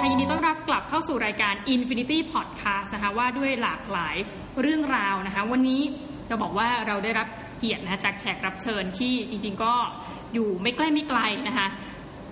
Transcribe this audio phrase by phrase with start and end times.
[0.00, 4.16] ค่ะยินดีต้อนรับกลับเข้าสู่รายการ Infinity Podcast นะคะว่าด้วยหลากหลาย
[4.62, 5.82] เรื่องราวนะคะ วันนี้
[6.28, 7.26] เราบอกว่าเราได้รับ
[7.58, 9.72] เกียรตินะะจากแขกรับเชิญที่จริง ๆ ก็
[10.34, 11.68] อยู่ไม่ใกล้ไม่ไกลนะคะ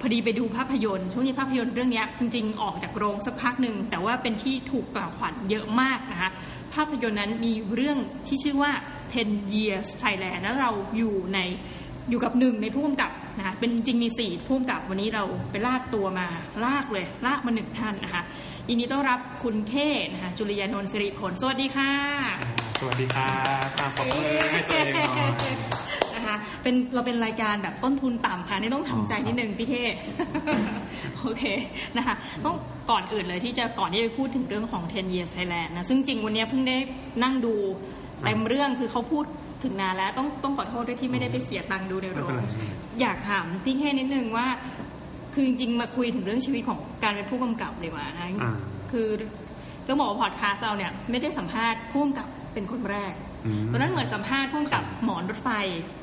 [0.01, 6.31] พอดีไปดูภาพยนตร์ช่วงนี้ภาพยนตร์เรื่องนี้จริงๆออกจากโรงสักพักหนึ่งแต่ว่าเป็นที่ถูกกล่าวขวัญเยอะมากนะคะ
[6.75, 8.73] ภาพยนตร์นั้นมีเรื่องที่ชื่อว่า
[9.15, 11.39] 10 years Thailand แล้วเราอยู่ใน
[12.11, 13.11] อยู่กับหนึ่งในผู้กำกับ
[13.63, 16.27] เป็นจริงมีสี่ผู้กำกับวันนี้เราไปลากตัวมา
[16.65, 18.23] ลากเลย ลากมาหนึ่งท่านนะคะ
[18.69, 19.75] ยินดีต้อนรับคุณเค
[20.13, 21.93] นะคะจุลิยานนท์สิริผล สวัสดีค่ะ
[22.81, 23.33] สวัสดีครั
[23.65, 25.55] บตามปรบมือให้ตัวเองหน่อย
[26.15, 29.85] นะคะเป็นเราเป็นรายการแบบต้นทุนต่ำค่ะนี่ต้องทำใจนิดนึงพี่เท่
[31.21, 31.45] โอเค
[31.97, 32.57] นะคะต้อง
[32.91, 36.77] ก่อนอื่นเลยที่จะก่อนที่จะไปพูดถึงเรื่องของ 10 years Thailand นะซึ่งจริงวันนี้เพิ่งได้
[37.23, 37.55] นั่งดู
[38.25, 39.25] เต็มเรื่องคือเขาพูด
[39.65, 42.43] ถึงนานแล้วต้องต้องขอโทษด้วยที่ไม่ได้ไปเสียตังค์ดูในโรไม่งเป็นไร
[43.01, 44.47] อยากถามพี่เท่นิดนึงว่า
[45.35, 48.55] คือจริงๆมาคุยถึงเรื่องชีวิตของการเป็นผู้กำกับเลยว่านะอ่า
[48.93, 49.09] คือ
[49.87, 53.15] ต้องบอกว่าพอดคาสต์เราเนี่ยไม่ได้สัมภาษณ์ผู้กำกับเป็นคนแรก
[53.47, 55.49] อืมตอนนั้นเหมือนสัมภาษณ์ผู้กำกับหมอนรถไฟ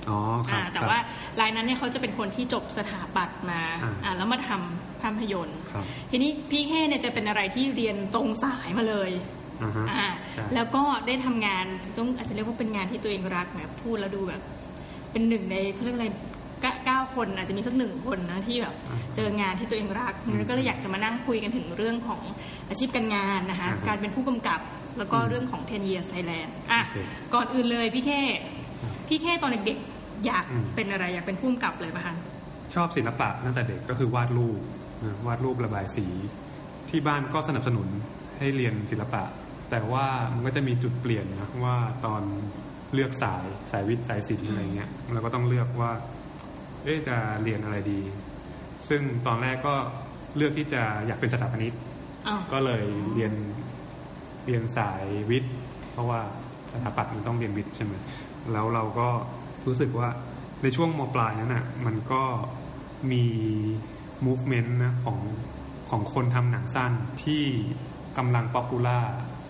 [0.09, 0.17] อ๋อ
[0.49, 0.99] ครัอ่าบแต่ครับว่า
[1.39, 9.11] รายนั้นเนี่ยเขาจะเป็นคนที่จบสถาปัตย์มาอ่าอ่าแล้วมาทำภาพยนตร์ครับทีนี้พี่แค่เนี่ยจะเป็นอะไรที่เรียนตรงสายมาเลย
[9.63, 11.65] อ่าฮะอ่าใช่แล้วก็ได้ทำงาน
[11.97, 14.41] ต้องอาจจะเรียกว่าเป็นงานที่ตัวเองรักแบบพูดแล้วดูแบบ
[15.11, 16.07] เป็นหนึ่งในเขาเรียกอะไร
[16.61, 18.75] เก้าเก้าคนอาจจะมีสักหนึ่งคนนะที่แบบ
[19.15, 22.21] เจองานที่ตัวเองรักมันก็เลยอยากจะมานั่งคุยกันถึงเรื่องของ
[22.69, 24.59] อาชีพการงานนะคะอ่าฮะการเป็นผู้กำกับ
[24.97, 26.97] แล้วก็เรื่องของ10 years Thailand อะโอเค
[27.33, 28.19] ก่อนอื่นเลยพี่แค่
[29.07, 32.15] พี่แค่ตอนเด็กๆอยากอืมเป็นอะไรอยากเป็นผู้กำกับเลยปะคะ
[32.75, 34.61] ชอบศิลปะตั้งแต่เด็กก็คือวาดรูป
[35.03, 36.05] นะวาดรูประบายสี
[36.89, 37.87] ที่บ้านก็สนับสนุน
[38.37, 39.23] ให้เรียนศิลปะ
[39.69, 42.21] แต่ว่ามันก็จะมีจุดเปลี่ยนนะว่าตอน
[42.93, 45.91] เลือกสายสายวิทย์สายศิลป์อะไรเงี้ยเราก็ต้องเลือกว่า
[46.83, 47.99] เอ๊ะจะเรียนอะไรดี
[48.87, 49.75] ซึ่งตอนแรกก็
[50.35, 51.73] เลือกที่จะอยากเป็นสถาปนิก
[52.27, 53.33] อ้าวก็เลยเรียน
[54.45, 55.53] เรียนสายวิทย์
[55.91, 56.21] เพราะว่า
[56.71, 57.93] สถาปัตย์มันต้องเรียนวิทย์ใช่ไหม
[58.51, 59.09] แล้วเราก็
[59.67, 60.09] รู้สึกว่า
[60.63, 62.21] ในช่วงมปลายนั้นน่ะมันก็
[63.11, 63.25] มี
[64.25, 65.19] movement นะของ
[65.89, 66.91] ของคนทำหนังสั้น
[67.23, 67.43] ที่
[68.17, 68.99] กำลัง popular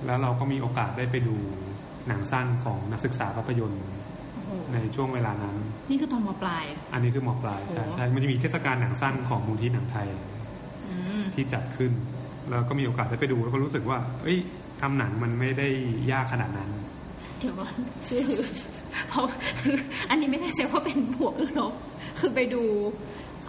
[0.05, 1.35] แล้วเราก็มีโอกาสได้ไปดู
[2.07, 3.83] หนังสั้นของนักศึกษาภาพยนตร์
[4.33, 5.55] โอ้โหในช่วงเวลานั้น
[5.89, 10.07] นี่คือตอนมปลาย อันนี้คือมปลายใช่โอ้ใช่มันจะมีเทศกาลหนังสั้นของมูลนิธิหนังไทย
[10.87, 11.91] อืมที่จัดขึ้น
[12.49, 14.37] แล้วก็มีโอกาสได้ไปดูแล้วก็รู้สึกว่า เอ้ย
[14.81, 15.67] ทำหนังมันไม่ได้
[16.11, 16.69] ยากขนาดนั้น
[17.39, 17.73] เดี๋ยวก่อน
[18.07, 18.23] คือ
[19.09, 19.25] เพราะ
[20.09, 21.73] อันนี้ไม่แน่ใจว่าเป็นบวกหรือลบ
[22.19, 22.63] คือไปดู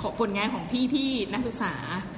[0.01, 1.75] ของผลงานของพี่ๆนักศึกษา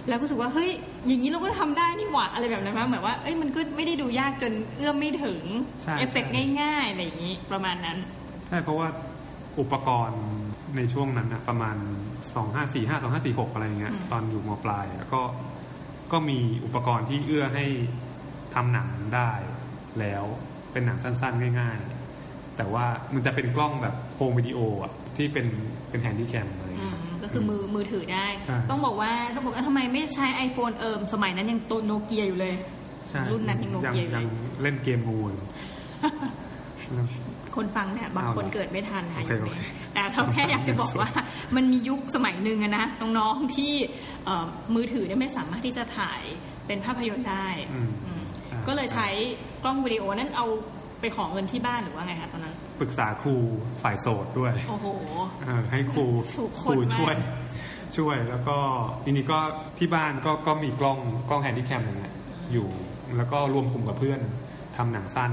[0.09, 0.71] แล้วก็รู้สึกว่าเฮ้ย
[1.07, 5.43] อย่างนี้เราก็ทำได้นี่หว่าอะไรแบบนั้นมั้ยเหมือนว่าเอ้ยมันก็ไม่ได้ดูยากจนเอื้อมไม่ถึง
[5.83, 7.99] ใช่เอฟเฟกต์ใช่ง่ายๆอะไรอย่างนี้ประมาณนั้น
[8.49, 8.89] ใช่เพราะว่า
[9.61, 10.23] อุปกรณ์
[10.77, 11.77] ในช่วงนั้นนะประมาณ
[12.21, 15.23] 2 5 4 5 2 5 4 6 อะไรเงี้ยอืมตอนอยู่มปลายอะก็
[16.13, 17.65] ก็มีอุปกรณ์ที่เอื้อให้
[18.55, 19.31] ทำหนังได้
[20.01, 20.25] แล้ว
[20.73, 21.79] เป็นหนังสั้น ๆ ง่าย
[22.19, 22.85] ๆ แต่ว่า
[23.15, 25.47] มันจะเป็นกล้องแบบ home video อะที่เป็น
[25.91, 32.55] เป็น Handycam อะไรอืเงี้ยมก็ คือมือมือถือได้ใช่ต้องบอกว่าต้องบอกว่าทำไมไม่ใช้ iPhone เอิมสมัยนั้นยังโตโนเกียอยู่เลย
[33.11, 34.29] ใช่รุ่นนั้นยังโนเกียอยู่เลยยัง
[34.63, 35.47] เล่นเกมงูอยู่
[37.57, 41.09] คนฟังเนี่ยบางคนเอาเหรอเกิดไม่ทันค่ะโอเคยุคโอเคนี้แต่เราแค่อยากจะบอกว่า
[41.57, 42.87] มันมียุคสมัยหนึ่งอะนะ
[43.19, 43.73] น้องๆที่
[44.25, 46.23] เอ่อมือถือเนี่ยไม่สามารถที่จะถ่าย
[46.67, 49.09] เป็นภาพยนตร์ได้อืมอืมใช่ก็เลยใช้
[49.65, 50.47] กล้องวิดีโอนั่นเอา
[51.03, 53.35] ไปขอเงินที่บ้านหรือว่าไงคะตอนนั้นปรึกษาครู
[53.83, 54.87] ฝ่ายโสตด้วยโอ้โห
[55.43, 56.07] เออให้ครู
[56.39, 57.15] ถูกคนมากครูช่วย
[57.97, 58.57] ช่วยแล้วก็
[59.05, 59.39] ทีนี้ก็
[59.79, 60.99] ที่บ้านก็ก็มีกล้อง
[61.29, 62.15] กล้อง Handycam อย่างเงี้ย
[62.53, 62.69] อยู่
[63.17, 64.21] แล้วก็รวมกลุ่มกับเพื่อน
[64.77, 65.33] ทำหนังสั้น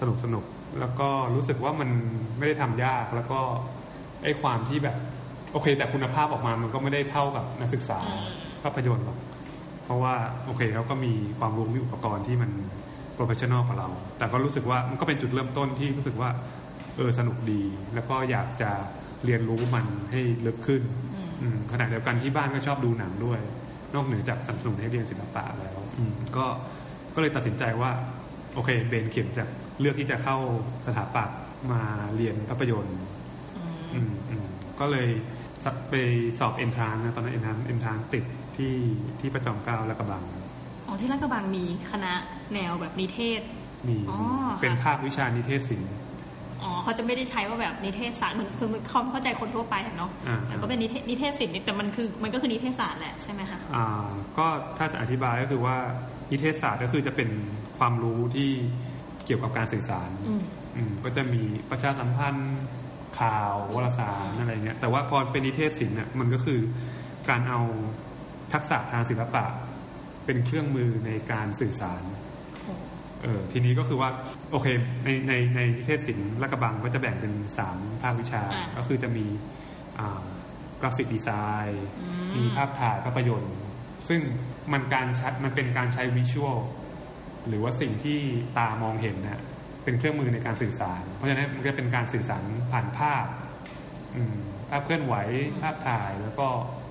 [0.00, 0.44] สนุกสนุก
[0.80, 1.90] แล้วก็รู้สึกว่ามัน
[2.38, 3.40] ไม่ได้ทำยากแล้วก็
[4.24, 4.96] ไอ้ความที่แบบ
[5.52, 7.98] โอเค แต่คุณภาพออกมามันก็ไม่ได้เท่ากับนักศึกษา
[8.62, 9.18] ภาพยนตร์หรอก
[9.84, 10.14] เพราะว่า
[10.44, 12.50] โอเคเขาก็มีความรู้มีอุปกรณ์ที่มัน
[13.18, 13.88] professional กว่าเรา
[14.18, 16.30] แต่ก็รู้สึกว่ามันก็เป็นจุดเริ่มต้นที่รู้สึกว่า
[16.96, 17.62] เออสนุกดี
[17.94, 18.70] แล้วก็อยากจะ
[19.24, 20.82] เรียนรู้มันให้ลึกขึ้น
[21.14, 23.40] อืมอืมขณะเดียวกันที่บ้านก็ชอบดูหนังด้วย
[23.94, 26.46] นอกเหนือจากสนับสนุนให้เรียนศิลปะแล้วอืมก็
[27.14, 27.90] ก็เลยตัดสินใจว่า
[28.54, 29.48] โอเคเบนเข็มจาก
[29.80, 30.36] เลือกที่จะเข้า
[30.86, 31.38] สถาปัตย์
[31.72, 31.82] มา
[32.16, 32.98] เรียนภาพยนตร์
[33.56, 34.46] อืมอืมอืม
[34.80, 35.08] ก็เลย
[35.64, 35.94] สักไป
[36.38, 38.24] สอบเอนทรานนะตอนนั้นเอนทรานเอนทรานติด
[38.56, 38.74] ที่
[39.20, 40.24] ที่ประจอมเกล้าและกระบัง
[40.88, 42.12] อ๋อที่ลาดกระบังมีคณะ
[42.54, 43.40] แนวแบบนิเทศ
[43.88, 44.18] มีอ๋อ
[44.60, 45.90] เป็นค่ะภาควิชานิเทศศิลป์
[46.62, 54.08] อ๋อเขาจะไม่ได้ใช้ว่าแบบนิเทศศาสตร์เหมือนคือเขาเข้าใจคนทั่วไปอะเนาะอ่าแต่ก็เป็นนิเทศนิเทศศิลป์แต่มันคือมันก็คือนิเทศศาสตร์แหละใช่ไหมคะอ่า
[54.38, 54.46] ก็
[54.78, 55.76] ถ้าจะอธิบายก็คือว่า
[56.30, 57.30] นิเทศศาสตร์ก็คือจะเป็น
[57.78, 58.50] ความรู้ที่
[59.24, 60.42] เกี่ยวกับการสื่อสารอืม
[60.76, 62.56] อืมก็จะมีประชาสัมพันธ์
[63.20, 66.60] ข่าววารสารอะไรเงี้ยแต่ว่าพอเป็นนิเทศศิลป์เนี่ยมันก็คือ
[67.28, 67.60] การเอา
[68.52, 69.44] ทักษะทางศิลปะ
[70.28, 72.02] เป็นเครื่องมือในการสื่อสาร
[73.22, 74.10] เออทีนี้ก็คือว่า
[74.52, 74.66] โอเค
[75.04, 79.26] ในในในนิเทศศิลป์และกระบังก็จะแบ่งเป็นสามภาควิชาอ่าก็คือจะมี
[79.98, 80.24] อ่า
[80.80, 81.30] กราฟิกดีไซ
[81.66, 83.56] น์อืมีภาพถ่ายภาพยนตร์
[84.08, 84.20] ซึ่ง
[84.72, 86.58] มันการชัดมันเป็นการใช้วิชวล
[87.48, 88.18] หรือว่าสิ่งที่
[88.58, 89.40] ตามองเห็นเนี่ย
[89.84, 93.24] เป็นเครื่องมือในการสื่อสาร เพราะฉะนั้นมันก็เป็นการสื่อสารผ่านภาพ
[94.16, 94.36] อืม
[94.70, 95.14] ภาพเคลื่อนไหว
[95.62, 96.46] ภาพถ่ายแล้วก็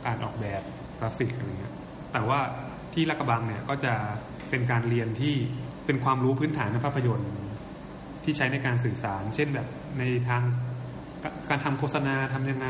[0.06, 0.62] การออกแบบ
[1.00, 1.74] กราฟิกอะไรเงี้ย
[2.14, 2.40] แต่ว่า
[2.98, 3.94] ที่ลาดกระบังเนี่ยก็จะ
[4.50, 5.36] เป็นการเรียนที่
[5.86, 7.32] เป็นความรู้พื้นฐานในภาพยนตร์
[8.24, 9.68] ที่ใช้ในการสื่อสาร เช่นแบบ
[10.00, 10.44] ในทาง
[11.24, 12.70] กการทำโฆษณาทำยังไง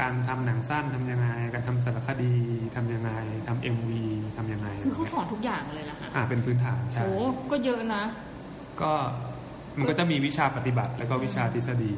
[0.00, 2.36] การทำหนังสั้นทำยังไง การทำสารคดี
[2.76, 3.12] ทำยังไง
[3.48, 4.04] ทำเอ็มวี
[4.36, 7.12] ทำยังไง คือเขาสอนทุกอย่างเลยนะคะอ่าเป็นพื้นฐานใช่โอ้
[7.50, 8.02] ก็เยอะนะ
[8.80, 8.92] ก็
[9.78, 11.92] มันก็จะมีวิชาปฏิบัติแล้วก็วิชาทฤษฎี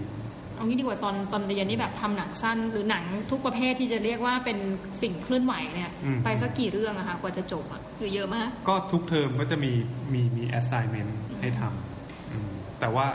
[0.56, 4.58] เอางี้ดีกว่าตอนตอนเรียนนี่แบบทำหนังสั้น หรือหนังทุกประเภทที่จะเรียกว่าเป็น
[5.02, 9.72] สิ่งเคลื่อนไหวเนี่ยอืมไปสักกี่เรื่องอะคะกว่าจะจบอะคือเยอะมาก ก็ทุกเทอมก็จะมี
[10.12, 12.50] มีมี assignment ให้ทำอืม
[12.80, 13.06] แต่ว่า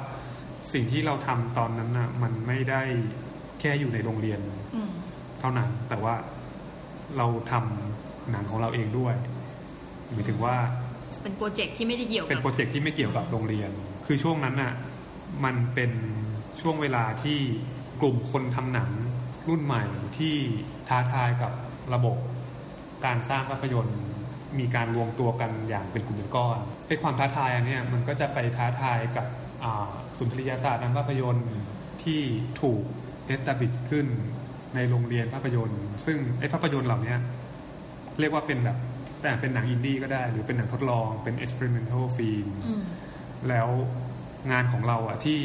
[0.74, 2.82] สิ่งที่เราทำตอนนั้นนะมันไม่ได้
[3.60, 4.40] แค่อยู่ในโรงเรียน
[4.76, 4.90] อืม
[5.40, 6.16] เท่านั้น แต่ว่า
[7.18, 9.16] เราทำหนังของเราเองด้วย
[10.14, 10.56] หมายถึงว่า
[11.24, 13.70] เป็นโปรเจกต์ที่ไม่ได้เกี่ยวเป็กันบโปรเจกต์ที่ไม่เกี่ยวกับโรงเรียน
[14.06, 14.74] คือช่วงนั้นน่ะ
[15.46, 15.92] มันเป็น
[16.70, 17.40] ช่วงเวลาที่
[18.02, 18.90] กลุ่มคนทำหนัง
[19.50, 19.84] รุ่นใหม่
[20.18, 20.36] ที่
[20.90, 21.52] ท้าทายกับ
[21.94, 22.18] ระบบ
[23.06, 24.02] การสร้างภาพยนตร์
[24.60, 29.26] มีการรวมตัวกันอย่างเป็นกลุ่มเป็นก้อนไอ้ความท้าทายอันเนี้ยมันก็จะไปท้าทายกับ
[29.64, 31.52] อ่าสุนทรียศาสตร์ทางภาพยนตร์
[32.04, 32.22] ที่
[32.62, 32.84] ถูก
[33.26, 34.08] เอสตาบิ h ขึ้น
[34.76, 37.16] ในโรงเรียนภาพยนตร์ ซึ่งไอ้ภาพยนตร์เหล่านี้
[38.20, 38.78] เรียกว่าเป็นแบบ
[39.22, 42.84] จะเป็นหนังอินดี้ก็ได้ หรือเป็นหนังทดลองเป็น experimental film อืม
[43.50, 43.68] แล้ว
[44.52, 45.40] งานของเราอะที่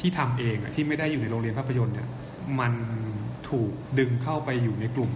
[0.00, 2.08] ที่ทำเองอะที่ไม่ได้อยู่ในโรงเรียนภาพยนตร์เนี่ย
[2.60, 2.72] มัน
[3.50, 5.12] ถูกดึงเข้าไปอยู่ในกลุ่ม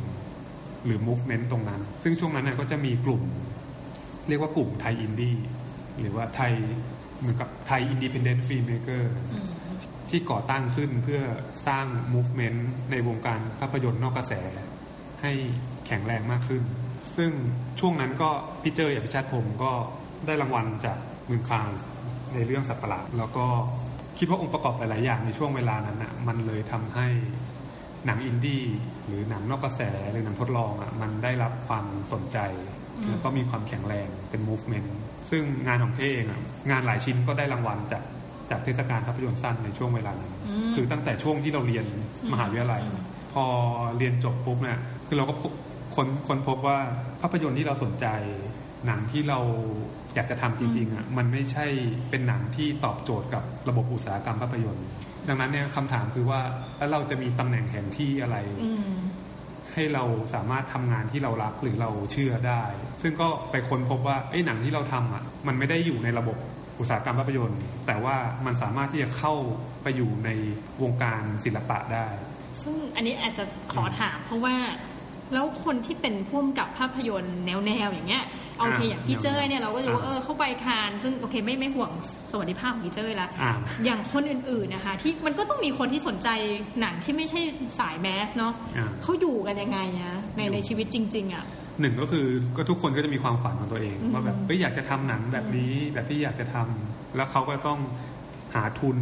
[0.84, 3.22] หรือ movement ตรงนั้น ซึ่งช่วงนั้นน่ะก็จะมีกลุ่ม
[4.28, 5.36] เรียกว่ากลุ่มไทยอินดี้
[6.00, 6.52] หรือว่าไทย
[7.18, 9.46] เหมือนกับไทยอินดีพ n เดนต์ฟิล์มเมเกอร์อืม
[10.10, 11.20] ที่ก่อตั้งขึ้นเพื่อ
[11.66, 12.58] สร้าง movement
[12.90, 14.32] ในวงการภาพยนตร์นอกกระแส
[15.22, 15.32] ให้
[15.86, 16.62] แข็งแรงมากขึ้น
[17.16, 17.30] ซึ่ง
[17.80, 18.30] ช่วงนั้นก็
[18.62, 19.72] พี่เจ้ยอภิชาติพงศ์ก็
[20.26, 21.86] ได้รางวัลจากเมืองคานส์
[22.34, 23.46] ในเรื่องสัตว์ประหลาดแล้วก็
[24.18, 27.06] คิดว่าองค์ประกอบหลาย ๆ อย่างในช่วงเวลานั้นน่ะมันเลยทำให้
[28.06, 28.64] หนังอินดี้
[29.06, 32.38] หรือหนังนอกกระแสหรือหนังทดลองอะมันได้รับความสนใจ
[32.96, 34.88] อืมแล้วก็มีความแข็งแรงเป็น movement
[35.30, 36.40] ซึ่งงานของเข้เองอะ
[36.70, 38.02] งานหลายชิ้นก็ได้รางวัลจาก
[38.50, 41.86] จากเทศกาลภาพยนตร์สั้นในช่วงเวลานั้นอืมคือตั้งแต่ช่วงที่เราเรียน
[42.32, 43.00] มหาวิทยาลัยอืม
[43.32, 43.44] พอ
[43.98, 45.52] เรียนจบปุ๊บเนี่ยคือเราก็พบ
[45.94, 46.78] ค้นค้นพบว่า
[47.20, 48.06] ภาพยนตร์ที่เราสนใจ
[48.86, 49.38] หนังที่เรา
[50.14, 51.66] อยากจะทำจริงๆอะมันไม่ใช่
[52.10, 54.86] เป็นหนังที่ตอบโจทย์กับระบบอุตสาหกรรมภาพยนตร์
[55.28, 56.40] ดังนั้นเนี่ยคำถามคือว่า
[56.78, 58.90] แล้วเราจะมีตำแหน่งแห่งที่อะไรอืม
[59.74, 60.04] ให้เรา
[60.34, 62.62] สามารถทำงานที่เรารักหรือเราเชื่อได้
[63.02, 66.36] ซึ่งก็ไปค้นพบว่าไอ้หนังที่เราทำอะมันไม่ได้อยู่ในระบบ
[66.80, 68.16] อุตสาหกรรมภาพยนตร์ แต่ว่า
[68.46, 69.34] มันสามารถที่จะเข้า
[69.82, 70.30] ไปอยู่ใน
[70.82, 72.06] วงการศิลปะได้
[72.62, 74.54] ซึ่งอันนี้อาจจะขอถามเพราะว่า
[75.32, 78.24] แล้วคนที่เป็นพ่วงกับภาพยนตร์แนวแนวๆอย่างเงี้ย
[78.58, 81.90] โอเคอ่าอย่างพี่เจ้ยเนี่ยเราก็จะรู้ว่าอ่าเออเข้าไปคานซึ่งโอเคไม่ไม่ห่วง
[82.30, 83.52] สวัสดิภาพของพี่เจ้ยละอ่า
[83.84, 86.28] อย่างคนอื่นๆนะคะที่มันก็ต้องมีคนที่สนใจ
[86.80, 87.40] หนังที่ไม่ใช่
[87.78, 91.44] สายแมสเนาะอ่าเขาอยู่กันยังไงอะในในชีวิตจริง ๆอะ
[91.80, 97.78] หนึ่งก็คือก็ทุกคนก็จะมีความฝันของตัวเองอืมว่าแบบเอ้ยอยากจะทำหนังแบบนี้แบบที่อยากจะทำแล้วเขาก็ต้อง
[98.54, 98.96] หาทุน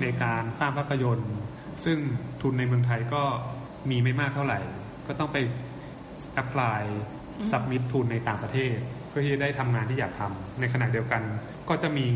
[0.00, 1.32] ในการสร้างภาพยนตร์
[1.84, 1.98] ซึ่ง
[2.42, 3.22] ทุนในเมืองไทยก็
[3.90, 4.60] มีไม่มากเท่าไหร่
[5.08, 5.38] ก็ต้องไป
[6.42, 6.82] apply
[7.38, 8.76] อืม submit ทุนในต่างประเทศ
[9.08, 11.22] เพื่อที่จะได้ทำงานที่อยากทำในขณะเดียวกัน
[11.68, 12.08] ก็จะมี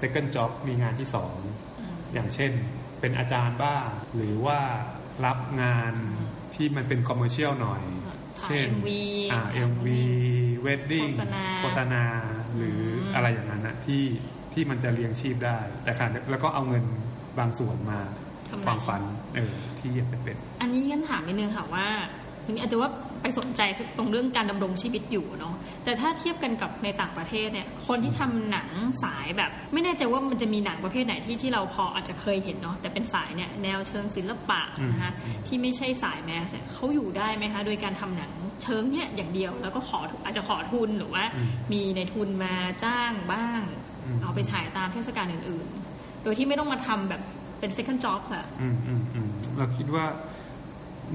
[0.00, 1.34] second job มีงานที่สอง
[1.78, 2.52] อืมอย่างเช่น
[3.00, 4.60] เป็นอาจารย์บ้าง หรือว่า
[5.26, 5.94] รับงาน
[6.54, 7.82] ที่มันเป็นคอมเมอร์เชียลหน่อย
[8.40, 8.88] ถ่ายเช่น MV
[9.32, 9.86] อ่า MV
[10.66, 12.04] wedding โฆษณาโฆษณา
[12.56, 14.04] หรืออมอะไรอย่างนั้นนะที่
[14.52, 16.84] ที่มันจะเลี้ยงชีพได้ แต่ค่ะแล้วก็เอาเงิน
[17.38, 18.27] บางส่วนมาทำงาน
[18.66, 19.02] ความฝัน
[19.34, 21.86] เออที่อยากจะเป็น อันนี้งั้นถามนิดนึงค่ะว่า
[22.44, 22.90] ทีนี้อาจจะว่า
[23.22, 23.60] ไปสนใจ
[23.96, 28.68] ตรงเรื่องการดำรงชีวิตอยู่เนาะแต่ถ้าเทียบกันกับในต่างประเทศเนี่ย คนที่ทำหนัง
[29.02, 35.12] สายแบบ ไม่แน่ใจว่ามันจะมีหนังประเภทไหนที่ที่เราพออาจจะเคยเห็นเนาะแต่เป็นสายเนี่ยแนวเชิงศิลปะนะคะ
[35.46, 43.60] ที่ไม่ใช่สายแมสเนี่ยเขาอยู่ได้ไหมคะโดยการทำหนังเชิงเนี่ยอย่างเดียว แล้วก็ขออาจจะขอทุนหรือว่าอืมมีในทุนมาจ้างบ้าง
[44.04, 47.22] อืมเอาไปฉายตามเทศกาลอื่น ๆ โดยที่ไม่ต้องมาทำแบบ
[47.60, 50.04] เป็น second job อะอืมอืมอืมเราคิดว่า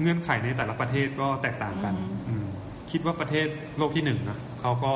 [0.00, 2.44] เงื่อนไขในแต่ละประเทศก็แตกต่างกันอืมอืม
[2.90, 3.46] คิดว่าประเทศ
[3.78, 4.92] โลกที่หนึ่งนะเขาก็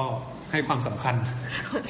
[0.50, 1.14] ให้ความสำคัญ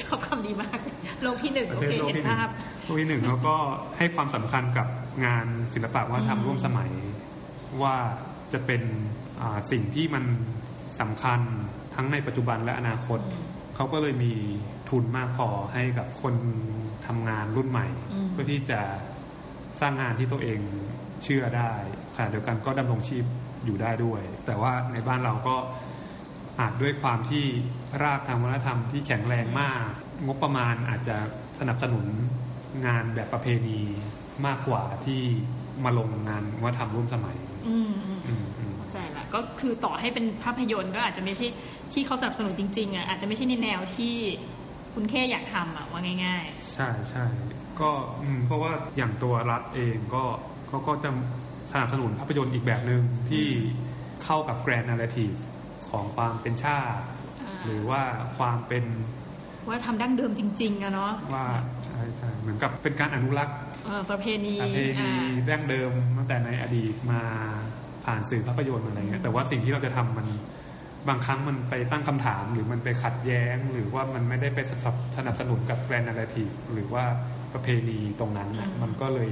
[0.03, 0.79] ชอบคำดีมาก
[1.23, 2.47] โลกที่หนึ่งประโอเทศเคโลกเห็นที่หนึ่งภาพ
[2.83, 3.55] โลกที่หนึ่งแล้วก็
[3.97, 4.87] ให้ความสำคัญกับ
[5.25, 6.91] งานศิลปะวัฒนธรรมอืมร่วมสมัย
[7.81, 7.95] ว่า
[8.53, 8.81] จะเป็น
[9.41, 10.23] อ่าสิ่งที่มัน
[10.99, 11.39] สำคัญ
[11.95, 13.19] ทั้งในปัจจุบันและอนาคต
[13.75, 14.33] เขาก็เลยมี
[14.89, 16.35] ทุนมากพอให้กับคน
[17.07, 18.79] ทำงานรุ่นใหม่อืมเพื่อที่จะ
[19.79, 20.59] สร้างงานที่ตัวเอง
[21.23, 21.73] เชื่อได้
[22.15, 23.25] ขณะเดียวกันก็ดำรงชีพ
[23.65, 25.55] อยู่ได้ด้วย แต่ว่าในบ้านเราก็
[26.59, 27.45] อาจด้วยความที่
[28.03, 29.89] รากทางวัฒนธรรมที่แข็งแรงมาก
[30.25, 31.17] งบประมาณอาจจะ
[31.59, 32.05] สนับสนุน
[32.85, 33.79] งานแบบประเพณี
[34.45, 35.21] มากกว่าที่
[35.83, 41.47] มาลงงานวัฒนธรรมร่วมสมัย อืมอืมอืมอืมเข้าใจละก็คือต่อให้เป็นภาพยนตร์ก็อาจจะไม่ใช่
[41.93, 44.15] ที่เขาสนับสนุนจริงๆอะอาจจะไม่ใช่ในแนวที่
[44.93, 46.45] คุณเข้อยากทำอะว่าง่าย
[46.75, 47.25] ใช่ใช่
[47.81, 47.89] ก็
[48.21, 50.23] อืมเพราะว่าอย่างตัวรัฐเองก็
[50.67, 51.09] เขาก็จะ
[51.71, 53.45] สนับสนุนภาพยนตร์อีกแบบหนึ่งที่
[54.23, 55.31] เข้ากับ grand narrative
[55.89, 58.01] ของความเป็นชาติๆอ่าหรือว่า
[58.37, 58.83] ความเป็น
[59.67, 61.45] ว่าทำดั้งเดิมจริงๆอะเนาะว่า
[61.85, 67.21] ใช่ใช่เหมือนกับเป็นการอนุรักษ์เอ่อประเพณีประเพณีอ่าดั้งเดิมตั้งแต่ในอดีตมา
[68.05, 70.27] ผ่านสื่อภาพยนตร์อะไรเงี้ยแต่ว่าสิ่งที่เราจะทำมัน
[71.07, 77.03] บางครั้งมันไปตั้งคำถามหรือมันไปขัดแย้ง หรือว่ามันไม่ได้ไปสนับสนับสนุนกับแกรนนาร์ทีฟหรือว่า
[77.53, 79.29] ประเพณีตรงนั้นนะมันก็เลย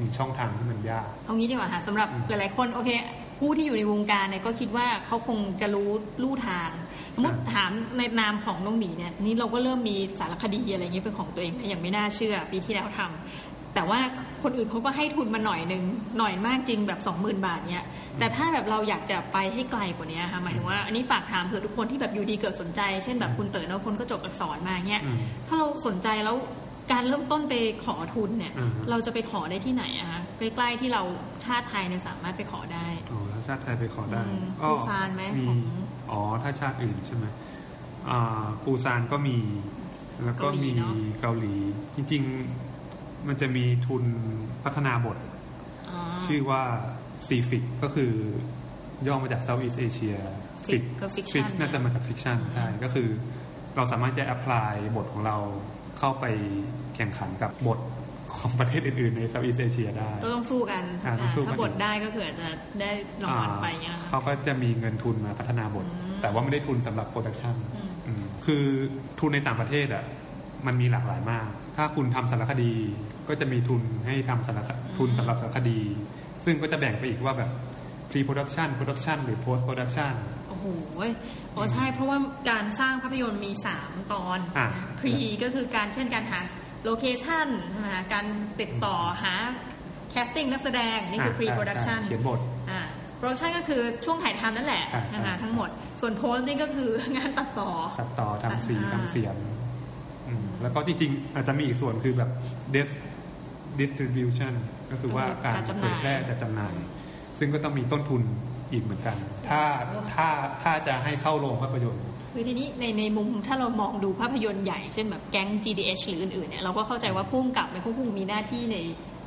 [0.00, 2.90] มีช่องทางที่มันยาก เอางี้ดีกว่าค่ะสำหรับอืมหลายๆคนโอเค
[3.38, 5.90] ผู้ที่อยู่ในวงการเนี่ยก็คิดว่าเขาคงจะรู้
[6.22, 6.70] ลู่ทาง
[7.14, 14.00] สมมติอ่าถามในนามของน้องหมีเนี่ยนี่เราก็เริ่มมีสารคดีอะไรอย่างเงี้ยเป็นของตัวเองนะอย่างไม่น่าเชื่อ ปีที่แล้วทำแต่ว่า
[14.42, 15.84] คนอื่นเขาก็ให้ทุนมาหน่อยหนึ่ง
[16.18, 17.86] หน่อยมากจริงแบบ 20,000 บาทเนี่ย
[18.18, 26.36] แต่ถ้าแบบเราอยากจะไปให้ไกลกว่านี้ค่ะหมายถึงว่าอันนี้ฝากถามเผื่อทุกคนที่แบบอยู่ดีเกิดสนใจ เช่นแบบคุณเต๋อเนอะคนก็จบอักษรมาเนี่ยอืมถ้าเราสนใจแล้ว
[26.92, 27.54] การเริ่มต้นไป
[27.84, 31.02] ขอทุนเนี่ยอือฮึเราจะไปขอได้ที่ไหนอะคะใกล้ๆที่เรา
[31.44, 35.58] ชาติไทยเนี่ยสามารถไปขอได้อ๋อถ้าชาติไทยไปขอได้อืมก็ปูซานไหมมีของ
[36.10, 37.24] อ๋อถ้าชาติอื่นใช่ไหม
[38.10, 39.38] อ่าปูซานก็มี
[40.24, 41.54] แล้วก็มีเกาหลีเนอะเกาหลี
[41.96, 42.22] จริง
[42.74, 44.04] ๆ มันจะมีทุน
[44.64, 45.16] พัฒนาบท
[45.90, 46.62] อ๋อชื่อว่า
[47.26, 48.12] CFIC ก็คือ
[49.06, 50.18] ย่อมาจาก Southeast Asia
[50.66, 53.08] Fic ก็ fiction Fic น่าจะมาจาก fiction ใช่ก็คือ
[53.76, 55.36] เราสามารถจะ apply บทของเรา
[56.00, 56.24] เข้าไป
[56.96, 57.78] แข่งขันกับบท
[58.38, 62.48] ของประเทศอื่นๆ ใน Southeast Asia ได้ ก็ต้องสู้กันใช่ต้องสู้กันถ้าบทได้ก็คืออาจจะ
[62.80, 62.90] ได้
[63.22, 68.64] รางวัลไปเงี้ยอ่านะคะเขาก็จะมีเงินทุนมาพัฒนาบทอืมแต่ว่าไม่ได้ทุนสำหรับโปรดักชันอืมอืมคือ
[69.20, 70.04] ทุนในต่างประเทศอะ
[70.66, 72.72] มันมีหลากหลายมาก ถ้าคุณทำสารคดี
[73.28, 75.80] ก็จะมีทุนให้ทำสารคทุนสำหรับสารคดี
[76.44, 77.50] ซึ่งก็จะแบ่งไปอีกว่าแบบ
[78.10, 80.14] pre production production หรือ post production
[80.60, 81.00] โอ้โห
[81.54, 82.18] อ๋อใช่เพราะว่า
[82.50, 83.52] การสร้างภาพยนตร์มี
[83.82, 84.66] 3 ตอนอะ
[85.00, 86.40] pre ก็คือการเช่นการหา
[86.84, 88.26] location ใช่ไหมคะการ
[88.60, 89.34] ติดต่อหา
[90.10, 92.40] casting นักแสดง นี่คืออะ pre ใช่ production ใช่เขียนบท
[92.70, 92.80] อ่า
[93.18, 95.68] production ก็คือช่วงถ่ายทำนั่นแหละใช่ใช่นะคะทั้งหมด
[96.00, 99.34] ส่วน post นี่ก็คืองานตัดต่อ ตัดต่อทำสีอ่าทำเสียง
[100.28, 102.30] อืมแล้วก็จริงๆ อาจจะมีอีกส่วนคือแบบ
[102.74, 102.90] dis
[103.80, 104.52] distribution
[104.90, 106.74] ก็คือว่าการการจำหเผน่ายยแพร่จัดจำหน่าย
[107.38, 108.22] ซึ่งก็ต้องมีต้นทุน
[108.72, 109.16] อีกเหมือนกัน
[109.48, 109.60] ถ้า
[110.14, 110.28] ถ้า
[110.62, 118.76] ถ้าจะให้เข้าโรงภาพยนตร์คือทีนี้ในในมุมถ้าเรามองดูภาพยนตร์ใหญ่เช่นแบบแก๊ง GDH หรืออื่นๆเนี่ยเราก็เข้าใจว่าผู้กำกับเนี่ยเขาคงมีหน้าที่ใน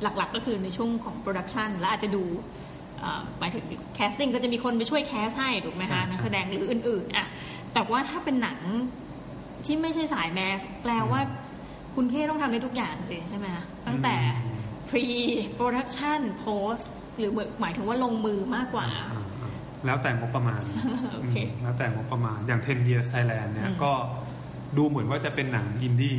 [0.02, 2.22] หลักๆ ก็คือในช่วงของ production และอาจจะดู
[3.00, 7.26] เอ่อหมายถึง casting ก็จะมีคนไปช่วย cast ให้ถูกไหมคะใช่นักแสดงหรืออื่นๆอะ
[7.74, 8.58] แต่ว่าถ้าเป็นหนัง
[9.64, 11.20] ที่ไม่ใช่สาย mass แปลว่า
[11.94, 14.16] คุณเข้ต้องทำได้ทุกอย่างสิใช่ไหมคะตั้งแต่
[14.88, 15.04] pre
[15.58, 16.84] production post
[17.18, 19.23] หรือหมายถึงว่าลงมือมากกว่าอ่าอ่า
[19.86, 20.62] แล้วแต่งบประมาณ
[21.14, 23.92] โอเคอืมแล้วแต่งบประมาณ อย่าง10 years Thailand เนี่ยอืมก็
[24.76, 26.18] ดูเหมือนว่าจะเป็นหนังอินดี้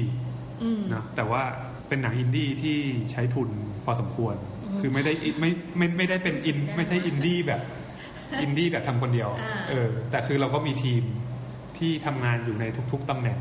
[0.63, 1.41] อืมนะแต่ว่า
[1.87, 2.77] เป็นหนังอินดี้ที่
[3.11, 3.49] ใช้ทุน
[3.85, 4.35] พอสมควร
[4.79, 7.61] คือไม่ได้ไม่ไม่ไม่ได้เป็นอินไม่ใช่อินดี้แบบ
[8.41, 11.03] อินดี้แบบทำคนเดียวอ่าเออแต่คือเราก็มีทีม
[11.77, 13.39] ที่ทำงานอยู่ในทุก ๆตำแหน่ง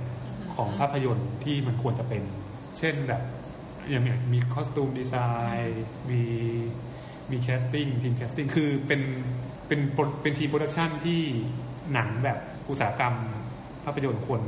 [0.54, 2.22] ของภาพยนตร์ที่มันควรจะเป็น
[2.78, 3.22] เช่นแบบ
[3.90, 6.22] อย่างเนี้ยมี costume design มี
[7.30, 9.00] มี casting ทีม casting คือเป็น
[9.68, 11.20] เป็นโปรเป็นทีม production ที่
[11.92, 12.38] หนังแบบ
[12.70, 13.14] อุตสาหกรรม
[13.84, 14.40] ภาพยนตร์ควร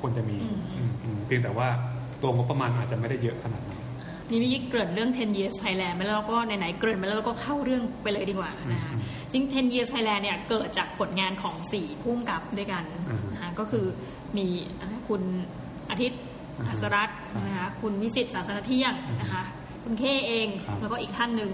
[0.00, 1.68] ควรจะมีอืมอืมอืมเพียงแต่ว่า
[2.22, 3.80] ตัวงบประมาณอาจจะไม่ได้เยอะขนาดนั้น
[4.30, 13.86] นี่เมื่อกี้เกริ่นเรื่อง 10 years Thailand ไปแล้วเราก็ไหนๆเกริ่นไปแล้วเราก็เข้าเรื่องไปเลยดีกว่านะคะอืมจริง 10 years Thailand เนี่ยเกิดจากผลงานของสี่ผู้กำกับด้วยกันอืมนะคะก็คือ
[14.36, 14.46] มี
[15.08, 15.22] คุณ
[15.90, 16.20] อาทิตย์
[16.58, 19.42] อืมอัสสรัตน์นะคะคุณวิศิษฏ์ศาสนเที่ยงนะคะ
[19.84, 21.52] คุณเข้เองครับแล้วก็อีกท่านหนึ่ง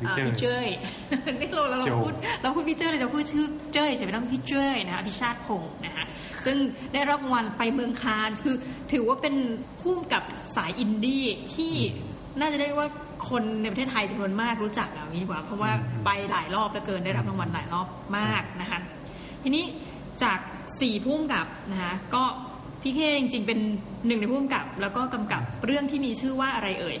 [0.00, 0.66] พี่อ่าเจ้ยพี่เจ้ย
[1.40, 6.04] นี่เราเราโจพูดเราพูดพี่เจ้ยเราจะพูดชื่อเจ้ยใช่ไหมต้องพี่เจ้ยนะคะอภิชาติพงศ์นะคะ
[6.44, 6.56] ซึ่ง
[6.92, 8.56] ได้รับรางวัลไปเมืองคานส์คือ
[8.92, 9.34] ถือว่าเป็น
[9.80, 10.22] ผู้กำกับ
[10.56, 11.24] สายอินดี้
[11.54, 11.72] ที่
[12.40, 12.86] น่าจะได้ว่า
[13.30, 17.86] คนในประเทศไทยจำนวนมากรู้จักเอางี้ดีกว่า เพราะว่าอืมไปหลายรอบแล้วเกินได้รับรางวัลหลายรอบ
[18.18, 18.78] มากนะคะ
[19.42, 19.64] ทีนี้
[20.22, 20.38] จาก
[20.80, 22.24] สี่พุ่มกับนะคะก็
[22.82, 23.58] พี่เคจริงๆเป็น
[24.06, 26.96] หนึ่งในพุ่มกับ แล้วก็กำกับเรื่องที่มีชื่อว่าอะไรเอ่ย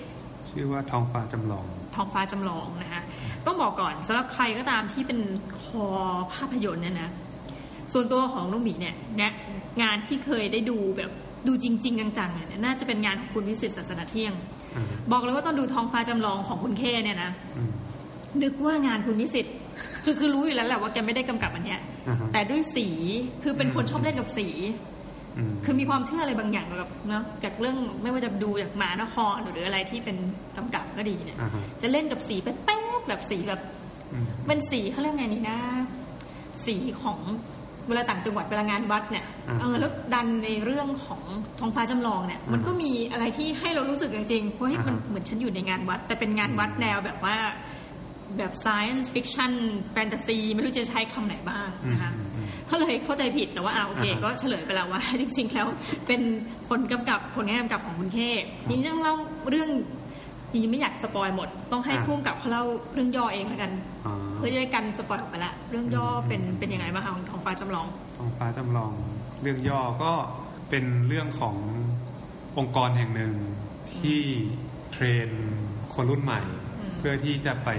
[0.50, 1.64] ชื่อว่าท้องฟ้าจำลอง
[1.98, 3.02] ท้องฟ้าจำลองนะคะ
[3.46, 5.18] ต้องบอกก่อนสำหรับใครก็ตามที่เป็น
[5.64, 5.86] คอ
[6.34, 7.10] ภาพยนตร์เนี่ยนะ
[7.92, 9.32] ส่วนตัวของน้องหมีเนี่ยเนี่ย
[9.82, 11.10] งานที่เคยได้ดูแบบ
[11.46, 14.32] ดูจริง ๆ จังๆเนี่ยน่าจะเป็นงานของคุณวิสิตศาสนาเที่ยง
[14.76, 17.70] อ่าบอกเลยว่าตอนดูท้องฟ้าจำลองของคุณเคเนี่ยนะอืม
[18.42, 19.46] นึกว่างานคุณวิสิต
[20.04, 22.88] คือคือรู้อยู่แล้วแหละว่าแกไม่ได้กำกับอันเนี้ยอ่าฮะแต่ด้วยสี
[23.42, 24.97] คือเป็นคนชอบเล่นกับสีอืม
[25.64, 30.16] คือมีความเชื่ออะไรบางอย่างแบบเนาะจากเรื่องไม่ว่าจะดูจากหมานครหรืออะไรที่เป็น
[30.56, 33.60] กำกับก็ดีเนี่ยอ่าฮะจะเล่นกับสีแป๊บๆแบบสีแบบ
[34.12, 35.58] อืมเป็นสีเขาเรียกไงนี่นะ
[36.66, 37.18] สีของ
[37.88, 41.22] เวลาต่างจังหวัดเวลางานวัดเนี่ยอ่าเออแล้วดันในเรื่องของ
[41.58, 47.36] ท้องฟ้าจำลองเนี่ย มันก็มีอะไรที่ให้เรารู้สึกจริงๆเพราะให้มันอ่าฮะเหมือนฉันอยู่ในงานวัด แต่เป็นงานวัดแนวแบบว่า
[48.38, 49.52] แบบ science fiction
[49.94, 52.37] fantasy ไม่รู้จะใช้คำไหนบ้างนะคะอืมอืม
[52.70, 55.66] ก็เลยเข้าใจผิดแต่ว่าอ่าโอเคอ่าฮะก็เฉลยไปแล้วว่า จริงๆแล้ว
[56.06, 56.20] เป็น
[56.68, 58.18] คนกำกับผลงานกำกับของคุณเค
[58.68, 59.14] ทีนี้ต้องเล่า
[59.50, 59.70] เรื่อง
[60.52, 63.70] จริงๆไม่อยากสปอยหมด ต้องให้อ่าพุ่มกับเขาเล่าเรื่องย่อเองแล้วกัน
[64.06, 68.92] อ๋อเพื่อจะได้กันสปอยออกไปละเรื่องย่ออมเป็นเป็นยังไงบ้างคะของท้องฟ้าจำลองท้องฟ้าจำลอง
[69.42, 70.12] เรื่องย่อก็
[70.70, 71.56] เป็นเรื่องของ
[72.58, 73.34] องค์กรแห่งหนึ่ง
[74.00, 74.20] ที่
[74.92, 75.28] เทรน
[75.94, 76.40] คนรุ่นใหม่
[76.80, 77.70] อืมเพื่อที่จะไป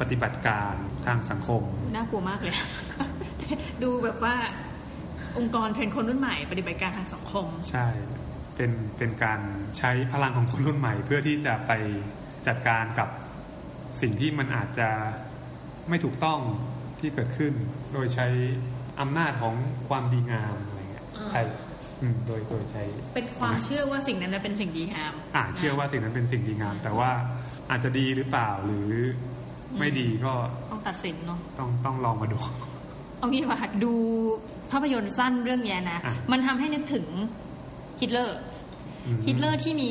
[0.00, 0.74] ปฏิบัติการ
[1.06, 1.62] ทางสังคม
[1.94, 2.54] น่ากลัวมากเลย
[3.82, 4.34] ดูแบบว่า
[5.38, 7.86] องค์กรเทรนคนรุ่นใหม่ปฏิบัติการทางสังคม ใช่
[8.56, 9.40] เป็นเป็นการ
[9.78, 11.72] ใช้พลังของคนรุ่นใหม่ เพื่อที่จะไป
[12.46, 13.08] จัดการกับ
[14.00, 14.88] สิ่งที่มันอาจจะ
[15.88, 16.38] ไม่ถูกต้อง
[17.00, 17.52] ที่เกิดขึ้น
[17.92, 18.26] โดยใช้
[19.00, 19.54] อำนาจของ
[19.88, 21.42] ความดีงามอะไรเงี้ยอ่าใช่
[22.00, 22.82] อืมโดยโดยใช้
[23.14, 27.10] เป็นความเชื่อว่าสิ่งนั้นนะเป็นสิ่งดีงาม อ่าเชื่อว่าสิ่งนั้นเป็นสิ่งดีงาม แต่ว่า
[27.70, 28.88] อาจจะดีหรือเปล่าหรือ
[29.78, 30.32] ไม่ดีก็
[30.72, 32.38] ต้องตัดสินเนาะต้องต้องลองมาดู
[33.20, 33.92] เอางี้ดีกว่าค่ะดู
[34.70, 37.06] ภาพยนตร์สั้นเรื่องเนี้ยนะอะมันทำให้นึกถึง
[38.00, 38.38] ฮิตเลอร์
[39.06, 39.90] อืมฮิตเลอร์ที่มี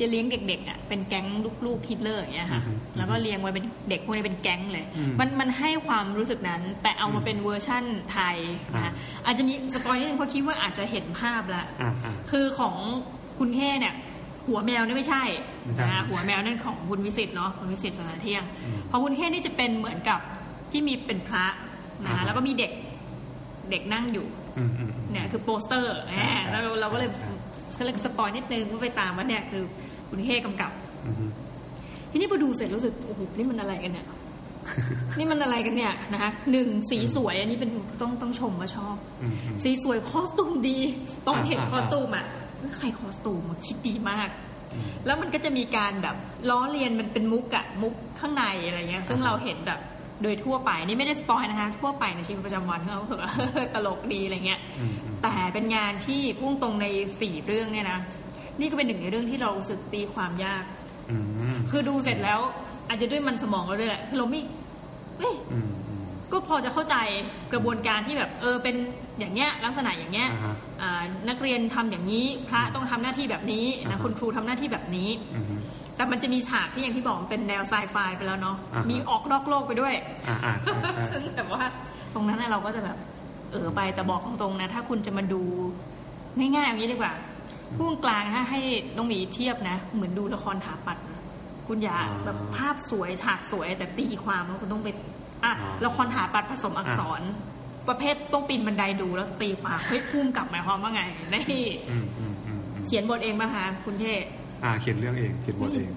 [0.00, 1.26] จะเลี้ยงเด็กๆอะเป็นแก๊ง
[1.66, 8.36] ลูกๆฮิตเลอร์อย่างเงี้ยค่ะอือฮึแล้วก็เลี้ยงไว้เป็นเด็กพวกนี้เป็นแก๊งเลยอืมมันมันให้ความรู้สึกนั้น แต่เอามาเป็นเวอร์ชั่นไทย
[8.74, 12.74] นะคะอ่อาจจะมี spoil นิดนึงเพราะคิดว่าอาจจะเห็นภาพละอ่าอ่าคือของ
[13.38, 13.94] คุณเข้เนี่ย
[14.46, 15.24] หัวแมวนี่ไม่ใช่
[15.64, 20.20] ไม่ใช่นะคะหัวแมวนั่นของคุณวิศิษฏ์เนาะคุณวิศิษฏ์ศาสนเที่ยงอืมของคุณเข้นี่จะเป็นเหมือนกับ
[20.70, 21.46] ที่มีเป็นพระ
[22.04, 22.72] นะคะอ่าฮะแล้วก็มีเด็ก
[23.70, 24.26] เด็กนั่งอยู่
[24.58, 27.08] อืมอืมอืมเนี่ยคือโปสเตอร์ใช่แหมแล้วเราเราก็เลย
[27.72, 29.62] ใช่ก็เลย spoil นิดนึงว่าไปตามว่าเนี่ยคือ
[30.08, 30.72] คุณเข้กำกับ
[31.06, 31.30] อืมอืม
[32.10, 34.06] ทีนี้พอดูเสร็จรู้สึกโอ้โหนี่มันอะไรกันเนี่ย
[35.18, 40.78] นี่มันอะไรกันเนี่ยนะคะหนึ่งสีสวยอันนี้เป็นต้องต้องชมว่าชอบอืมอืมสีสวยคอสตูมดี
[41.26, 42.24] ตอนเห็นอ่าคอสตูมอะ
[42.58, 44.28] เฮ้ยใครคอสตูมอะคิดดีมาก
[45.06, 46.16] แล้วมันก็จะมีการแบบ
[46.50, 49.80] ล้อเลียนมันเป็นมุกอะมุกข้างในอะไรเงี้ย ซึ่งอ่าฮะเราเห็นแบบ
[50.22, 53.32] โดยทั่วไปนี่ไม่ได้สปอยนะคะ ทั่วไปในชีวิตประจำวันที่เรารู้สึกว่า
[53.74, 56.86] ตลกดีอะไรเงี้ยอืมอืมแต่เป็นงานที่พุ่งตรงใน
[57.20, 57.98] สี่เรื่องเนี่ยนะ
[58.60, 60.64] นี่ก็เป็นหนึ่งในเรื่องที่เรารู้สึกตีความยาก
[61.10, 61.16] อื
[61.52, 62.40] มคือดูเสร็จแล้ว
[62.88, 64.40] อาจจะด้วยมันสมองเราด้วยแหละคือเราไม่
[65.18, 65.79] เอ้ยอืมอืม
[66.32, 66.96] ก็พอจะเข้าใจ
[67.52, 68.76] กระบวนการที่แบบเออเป็น
[69.18, 75.60] อย่างเงี้ยลักษณะอย่างเงี้ยอ่าฮะอ่านักเรียนทำอย่างนี้พระต้องทำหน้าที่แบบนี้อ่านะฮะคุณครูทำหน้าที่แบบนี้อืมอืม
[75.96, 79.94] แต่มันจะมีฉากที่อย่างที่บอกมันเป็นแนวไซไฟไปแล้วเนาะอ่าฮะมีออกนอกโลกไปด้วย
[80.28, 81.62] อ่าอ่าใช่ใช่ซึ่งแบบว่า
[82.14, 82.96] ตรงนั้นน่ะเราก็จะแบบ
[83.52, 85.42] เออไปแต่บอกตรงๆนะ ถ้าคุณจะมาดู
[86.38, 87.12] ง่ายๆอย่างนี้ดีกว่า
[87.76, 88.60] พุ่งกลางถ้าให้
[88.96, 91.20] น้องหมีเทียบนะ เหมือนดูละครถาปัดนะ
[91.66, 94.88] คุณอย่าแบบภาพสวยฉากสวยแต่ตีความแล้วคุณต้องไป
[95.44, 95.52] อะ
[95.84, 97.20] ละครถาปัดผสมอักษร
[97.88, 101.02] ประเภทต้องปีนบันไดดูแล้วตีความเฮ้ยผู้กำกับหมายความว่าไง
[101.34, 104.22] นี่อืมอืมอืมอืมเขียนบทเองป่ะคะคุณเทพ
[104.64, 105.90] อ่าเขียนเรื่องเองเขียนบทเอง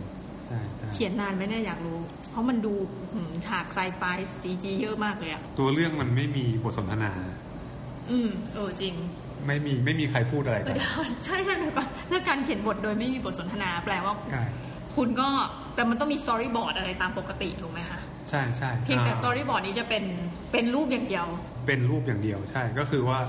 [0.48, 2.00] ใช่ใช่เขียนนานไหมเนี่ยอยากรู้
[2.32, 2.74] เพราะมันดู
[3.14, 4.02] หืมฉาก sci-fi
[4.42, 7.12] CG เยอะมากเลยอะตัวเรื่องมันไม่มีบทสนทนา
[8.12, 8.94] อืมเออจริง
[9.46, 10.92] ไม่มีไม่มีใครพูดอะไรเอกัอนเดี๋ยว
[11.26, 14.44] ใช่ใช่เลยปะเรื่องการเขียนบทโดยไม่มีบทสนทนาแปลว่าใช่
[14.96, 15.28] คุณก็
[15.76, 20.04] แต่มันต้องมี storyboard อะไรตามปกติถูกไหมคะ ใช่ใช่เพียงแต่อ่า story board นี้จะเป็น
[20.52, 21.26] เป็นรูปอย่างเดียว
[21.68, 23.20] เป็นรูปอย่างเดียวใช่ก็คือว่า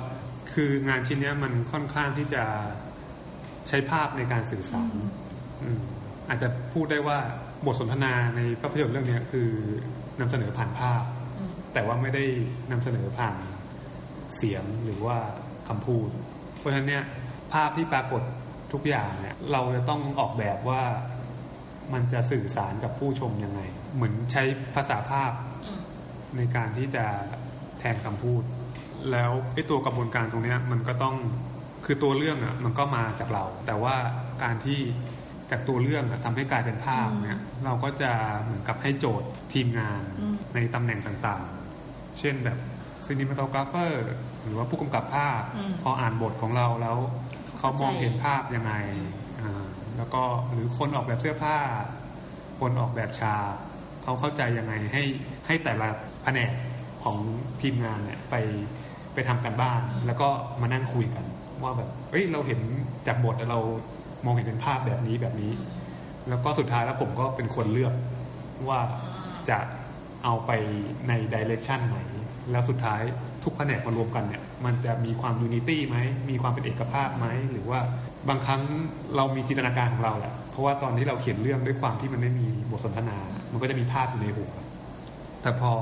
[0.54, 2.44] คืองานชิ้นเนี้ยมันค่อนข้างที่จะ
[3.68, 4.94] ใช้ภาพในการสื่อสาร
[5.62, 5.78] อืม
[6.28, 7.18] อาจจะพูดได้ว่า
[7.66, 9.48] บทสนทนาในภาพยนตร์เรื่องเนี้ยคือ
[10.20, 11.02] นำเสนอผ่านภาพ
[11.38, 12.24] อืมแต่ว่าไม่ได้
[12.70, 13.36] นำเสนอผ่าน
[14.36, 15.16] เสียงหรือว่า
[15.68, 16.08] คำพูด
[16.58, 17.04] เพราะฉะนั้นเนี่ย
[17.52, 18.22] ภาพที่ปรากฏ
[18.72, 20.82] ทุกอย่างเนี่ยเราจะต้องออกแบบว่า
[21.92, 23.60] มันจะสื่อสารกับผู้ชมยังไง
[23.94, 24.42] เหมือนใช้
[24.74, 25.32] ภาษาภาพ
[25.64, 25.80] อืม
[26.36, 27.04] ในการที่จะ
[27.78, 28.42] แทนคำพูด
[29.10, 31.16] แล้วไอ้ตัวกระบวนการตรงเนี้ยมันก็ต้อง
[31.84, 33.94] คือตัวเรื่องอะมันก็มาจากเรา แต่ว่า
[34.42, 34.80] การที่
[35.50, 38.10] จากตัวเรื่องอะทำให้กลายเป็นภาพเนี่ยเราก็จะ
[38.42, 42.58] เหมือนกับให้โจทย์ทีมงานอืมในตำแหน่งต่างๆ เช่นแบบ
[43.04, 44.06] cinematographer
[44.42, 46.96] หรือว่าผู้กำกับภาพอืมพออ่านบทของเราแล้ว
[47.58, 48.72] เขามองเข้าใจเห็นภาพยังไง
[49.40, 51.56] อ่าแล้วก็หรือคนออกแบบเสื้อผ้า
[52.60, 53.54] คนออกแบบฉาก
[54.04, 55.02] เขาเข้าใจยังไงให้
[55.46, 55.88] ให้แต่ละ
[56.22, 56.50] แผนก
[57.04, 57.16] ของ
[57.62, 58.34] ทีมงานเนี่ยไป
[59.14, 60.28] ไปทำการบ้าน แล้วก็
[60.60, 61.24] มานั่งคุยกัน
[61.62, 62.60] ว่าแบบเอ้ยเราเห็น
[63.06, 63.60] จากบทเรา
[64.24, 65.52] มองเห็นเป็นภาพแบบนี้แบบนี้
[66.28, 67.94] แล้วก็สุดท้ายแล้วผมก็เป็นคนเลือก
[68.68, 68.80] ว่า
[69.50, 69.58] จะ
[70.24, 70.50] เอาไป
[71.08, 71.98] ในดิเรกชันไหน
[72.50, 73.00] แล้วสุดท้าย
[73.44, 75.96] ทุกแผนกมารวมกันเนี่ย มันจะมีความยูนิตี้ไหม
[76.30, 77.80] มีความเป็นเอกภาพไหม หรือว่า
[78.28, 78.62] บางครั้ง
[79.16, 83.18] เรามีจินตนาการของเราแหละ เพราะว่าตอนที่เราเขียนเรื่องด้วยความที่มันไม่มีบทสนทนา
[83.52, 84.52] มันก็จะมีภาพอยู่ในหัว
[85.42, 85.72] แต่พอ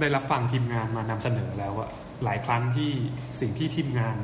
[0.00, 1.90] ได้รับฟังทีมงานมานำเสนอแล้วอะ
[2.24, 2.90] หลายครั้งที่
[3.40, 4.16] สิ่งที่ทีมงาน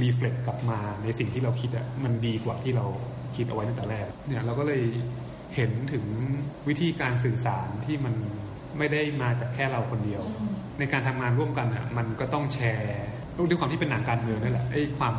[0.00, 2.86] รีเฟล็กกลับมาในสิ่งที่เราคิดอะมันดีกว่าที่เรา
[3.36, 4.82] คิดเอาไว้ตั้งแต่แรกเนี่ยเราก็เลย
[5.54, 6.04] เห็นถึง
[6.68, 8.14] วิธีการสื่อสารที่มัน
[8.78, 10.22] ไม่ได้มาจากแค่เราคนเดียว
[10.78, 13.02] ในการทำงานร่วมกันอะมันก็ต้องแชร์
[13.48, 15.14] ด้วยความที่เป็นหนังการเมืองนี่แหละไอ้ความ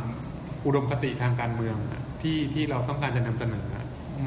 [0.66, 1.76] อุดมคติทางการเมือง
[2.22, 3.66] ที่ที่เราต้องการจะนำเสนอ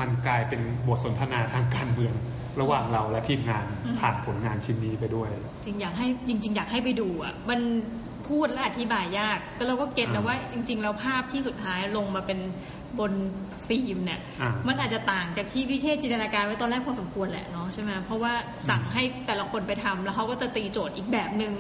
[0.01, 2.15] มันกลายเป็นบทสนทนาทางการเมือง
[2.61, 5.29] ระหว่างเราและทีมงานอืมผ่านผลงานชิ้นนี้ไปด้วย
[5.65, 7.61] จริงอยากให้จริง ๆ อยากให้ไปดูอะมัน
[8.29, 12.39] พูดและอธิบายยากแต่เราก็เก็ตนะอ่าว่าจริง ๆ แล้วภาพที่สุดท้ายลงมาเป็น
[12.99, 13.13] บน
[13.67, 18.33] ฟิล์มเนี่ยอ่ามันอาจจะต่างจากที่พี่เทศจินตนาการไว้ตอนแรกพอสมควรแหละเนาะใช่ไหมเพราะว่า
[18.69, 21.55] สั่งให้แต่ละคนไปทำแล้วเขาก็จะตีโจทย์อีกแบบหนึ่ง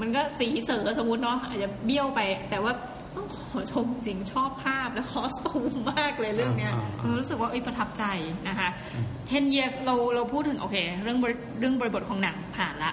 [0.00, 2.72] มันก็สีเสือสมมติเนาะอาจจะเบี้ยวไป แต่ว่า
[3.18, 8.04] ต้องขอชมจริงชอบภาพและคอสตูมมากเลยเรื่องเนี้ยอ่าอ่าเออรู้สึกว่าเอ้ยประทับใจ
[8.48, 8.68] นะคะ
[9.12, 12.92] 10 years เราเราพูดถึงโอเค เรื่องบริเรื่องบริบทของหนังผ่านละ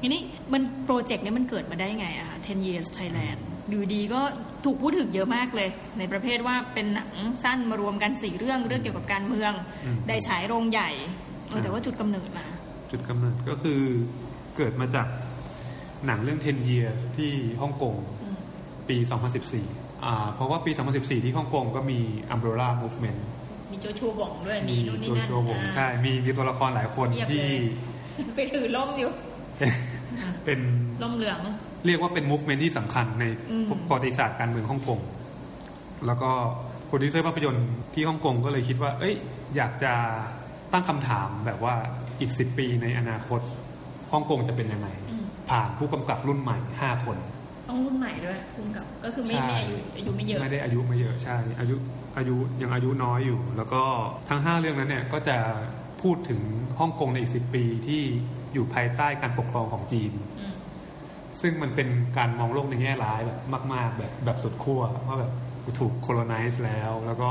[0.00, 0.20] ทีนี้
[0.52, 3.38] มันโปรเจกต์เนี้มันเกิดมาได้ไงอะคะ10 years Thailand
[3.70, 4.20] อยู่ดีก็
[4.64, 7.10] ถูกพูดถึงเยอะมากเลย ในประเภทว่าเป็นหนัง
[7.44, 9.52] สั้นมารวมกันสี่เรื่องเรื่องเกี่ยวกับการเมือง
[9.84, 10.90] อืมได้ฉายโรงใหญ่
[11.48, 12.46] เออแต่ว่าจุดกำเนิดมา
[12.90, 13.80] จุดกำเนิดก็คือ
[14.56, 15.06] เกิดมาจาก
[16.06, 18.25] หนังเรื่อง 10 years ที่ฮ่องกงอืม
[18.88, 18.96] ปี
[19.50, 21.98] 2014อ่าเพราะว่าปี 2014 ที่ฮ่องกงก็มี
[22.34, 23.20] Umbrella Movement
[23.72, 29.10] มีโจชัวบ่องด้วยมีนู่นนี่โจนั่นชัววงอ่าใช่มีมีตัวละครหลายคนเพียบที่เลยไปถือล่มอยู่
[29.58, 29.70] เป็น
[30.44, 30.60] เป็น
[31.02, 31.38] ล่มเหลือง
[31.86, 35.00] เรียกว่าเป็น movement ที่สำคัญในอืมประวัติศาสตร์การเมืองฮ่องกง
[36.06, 36.30] แล้วก็
[36.86, 39.14] โปรดิวเซอร์ภาพยนตร์ที่ฮ่องกงก็เลยคิดว่า เอ้ย
[39.56, 39.92] อยากจะ
[40.72, 41.74] ตั้งคำถามแบบว่า
[42.20, 43.40] อีกสิปีในอนาคต
[44.12, 47.16] ฮ่องกงจะเป็นยังไงอืมผ่านผู้กำกับรุ่นใหม่5คน
[47.68, 51.76] ต้องรุ่นใหม่ด้วยคุณกับก็คือไม่ใช่ไม่อายุอายุไม่เยอะไม่ได้อายุไม่เยอะใช่ อายุ
[52.18, 53.82] อายุยังอายุน้อยอยู่ แล้วก็
[54.28, 55.36] ทั้ง 5 เรื่องนั้นเนี่ยก็จะ
[56.02, 56.40] พูดถึง
[56.78, 58.02] ฮ่องกงในอีกสิปีที่
[58.52, 60.54] อยู่ภายใต้การปกครองของจีนอืม
[61.40, 63.40] ซึ่งมันเป็นการมองโลกในแง่ร้ายแบบ
[63.74, 65.32] มาก ๆ แบบแบบสุดขั้วว่าแบบ
[65.64, 67.30] กูถูกโคโลไนซ์แล้ว แล้วก็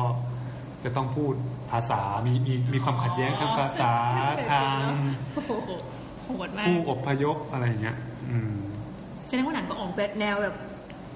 [0.84, 1.34] จะต้องพูด
[1.71, 3.93] ภาษา มีมีมีความขัดแย้งทางภาษา
[4.52, 4.80] ทาง
[5.36, 5.52] โอ้โห
[6.26, 7.98] โหดมากผู้อพยพอะไรอย่างเงี้ย
[8.30, 8.54] อืม
[9.27, 10.55] แสดงว่าหนังก็ออกแบบแนวแบบ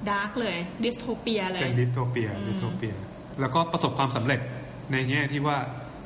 [0.09, 2.93] dark เลย dystopia เลยเป็น dystopia อืม dystopia
[3.39, 4.39] แล้วก็ประสบความสำเร็จ
[4.91, 5.57] ในแง่ที่ว่า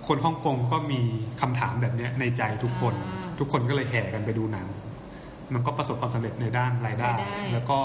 [0.07, 1.01] คนฮ่องกงก็มี
[1.41, 2.93] คำถามแบบเนี้ยในใจทุกคน
[3.39, 4.67] ทุกคนก็เลยแห่กันไปดูหนัง
[5.53, 7.79] มันก็ประสบความสำเร็จในด้านรายได้รายได้ แล้วก็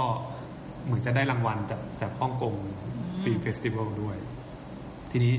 [0.85, 2.55] เหมือนจะได้รางวัลจากจากฮ่องกง
[3.23, 4.17] film festival ด้วย
[5.11, 5.35] ทีนี้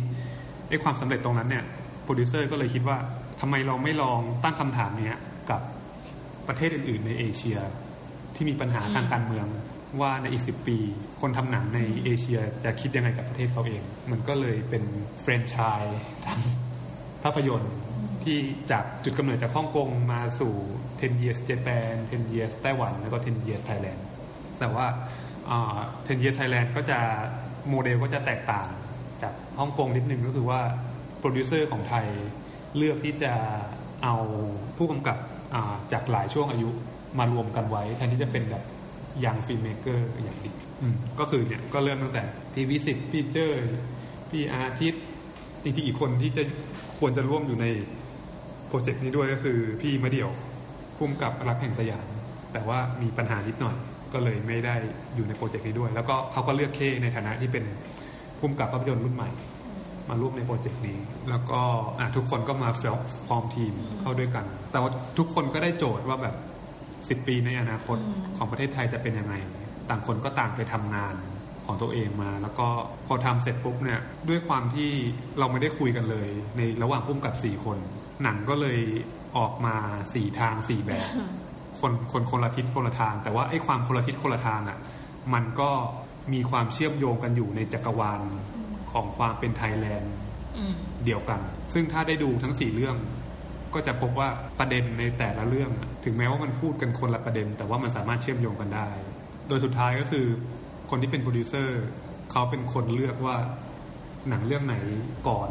[0.70, 1.64] ไอ้ความสำเร็จตรงนั้นเนี่ย
[2.04, 2.98] โปรดิวเซอร์ก็เลยคิดว่า
[3.42, 5.62] ทำไมเราไม่ลองตั้งคำถามเนี้ยกับ
[6.48, 7.58] ประเทศอื่น ๆ ในเอเชีย
[8.40, 9.48] ที่มีปัญหาทางการเมือง
[10.02, 10.78] ว่าในอีกสิบปี
[11.22, 14.84] คนทำหนังในเอเชียจะคิดยังไงกับประเทศเขาเอง มันก็เลยเป็น
[15.22, 16.40] แฟรนไชส์ทาง
[17.24, 17.74] ภาพยนตร์
[18.24, 18.38] ที่
[18.72, 20.54] จากจุดกำเนิดจากฮ่องกงมาสู่
[20.90, 24.02] 10 years Japan 10 years ไต้หวัน แล้วก็ 10 years Thailand
[24.60, 24.86] แต่ว่า
[25.50, 27.00] อ่า 10 years Thailand ก็จะ
[27.70, 28.68] โมเดลก็จะแตกต่าง
[29.22, 30.62] จากฮ่องกงนิดนึงก็คือว่า
[31.20, 32.06] โปรดิวเซอร์ของไทย
[32.78, 33.34] เลือกที่จะ
[34.04, 34.16] เอา
[34.78, 35.18] ผู้กำกับ
[35.54, 36.70] อ่าจากหลายช่วงอายุ
[37.18, 38.64] มารวมกันไว้ แทนที่จะเป็นแบบ
[39.26, 40.50] young filmmaker อย่างดิ
[40.82, 43.62] อืมก็คือเนี่ยก็เริ่มตั้งแต่พี่วิศิษฏ์พี่เจ้ย
[44.30, 45.04] พี่อาทิตย์
[45.64, 46.44] จริงๆอีกคนที่จะ
[47.00, 47.66] ควรจะร่วมอยู่ใน
[48.68, 50.30] โปรเจกต์นี้ด้วยก็คือพี่มะเดี่ยว
[50.98, 52.08] พุ่มกับรักแห่งสยาม
[52.54, 53.76] แต่ว่ามีปัญหานิดหน่อย
[54.14, 54.76] ก็เลยไม่ได้
[55.16, 57.64] อยู่ในโปรเจกต์นี้ด้วย แล้วก็เขาก็เลือกเคในฐานะที่เป็น
[58.40, 59.30] พุ่มกับภาพยนตร์รุ่นใหม่
[60.10, 60.98] มาร่วมในโปรเจกต์นี้
[61.30, 61.62] แล้วก็
[62.16, 62.70] ทุกคนก็มา
[63.28, 66.36] ฟอร์มทีมเข้าด้วยกัน แต่ว่าทุกคนก็ได้โจทย์ว่าแบบ
[67.08, 69.34] สิบ10ปีในอนาคตอืมของประเทศไทยจะเป็นยังไง
[69.90, 71.16] ต่างคนก็ต่างไปทำงาน
[71.66, 72.68] ของตัวเองมา แล้วก็
[73.08, 74.90] พอทำเสร็จปุ๊บเนี่ยด้วยความที่
[75.40, 77.78] เราไม่ได้คุยกันเลย ในระหว่างพุ่มกับสี่คน
[78.24, 78.80] หนังก็เลย
[79.38, 79.76] ออกมา
[80.14, 81.08] สี่ทางสี่แบบ
[81.80, 84.78] คนคนคนละทิศคนละทาง แต่ว่าไอ้ความคนละทิศคนละทางอะ
[85.34, 85.70] มันก็
[86.34, 88.22] มีความเชื่อมโยงกันอยู่ในจักรวาล
[88.92, 90.14] ของความเป็นไทยแลนด์
[90.58, 90.74] อืม
[91.06, 91.40] เดียวกัน
[91.74, 92.96] ซึ่งถ้าได้ดูทั้งสี่เรื่อง
[93.74, 94.30] ก็จะพบว่า
[94.60, 98.90] ประเด็นในแต่ละเรื่องอะถึงแม้ว่ามันพูดกันคนละประเด็น แต่ว่ามันสามารถเชื่อมโยงกันได้
[99.48, 100.26] โดยสุดท้ายก็คือ
[100.90, 101.82] คนที่เป็นโปรดิวเซอร์
[102.32, 103.38] เขาเป็นคนเลือกว่า
[104.30, 104.76] หนังเรื่องไหน
[105.28, 105.50] ก่อน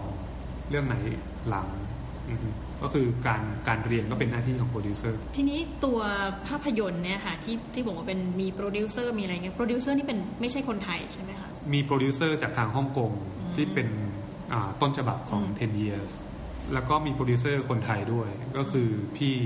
[0.71, 0.97] เรื่องไหน
[1.49, 1.69] หลัง
[2.31, 2.49] อือฮึ
[2.83, 5.99] ก็คือการการเรียงก็เป็นหน้าที่ของโปรดิวเซอร์ ทีนี้ตัว
[6.49, 13.89] ภาพยนตร์เนี่ยค่ะที่ที่บอกว่าเป็นมีโปรดิวเซอร์มีอะไรเงี้ยโปรดิวเซอร์นี่เป็นไม่ใช่คนไทยใช่ไหมคะ มีโปรดิวเซอร์จากทางฮ่องกงอืมที่เป็น
[14.53, 16.11] อ่าต้นฉบับของอืม10 years
[16.75, 19.37] แล้วก็มีโปรดิวเซอร์คนไทยด้วย ก็คือพี่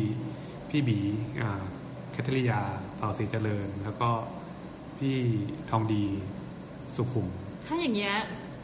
[0.71, 0.99] พี่บี
[1.41, 1.63] อ่า
[2.11, 2.61] แคทเธอรียา
[2.97, 4.11] เผ่าศรีเจริญ แล้วก็
[4.99, 5.17] พี่
[5.71, 6.05] ทองดี
[6.97, 7.27] สุขุม
[7.67, 8.15] ถ้าอย่างเงี้ย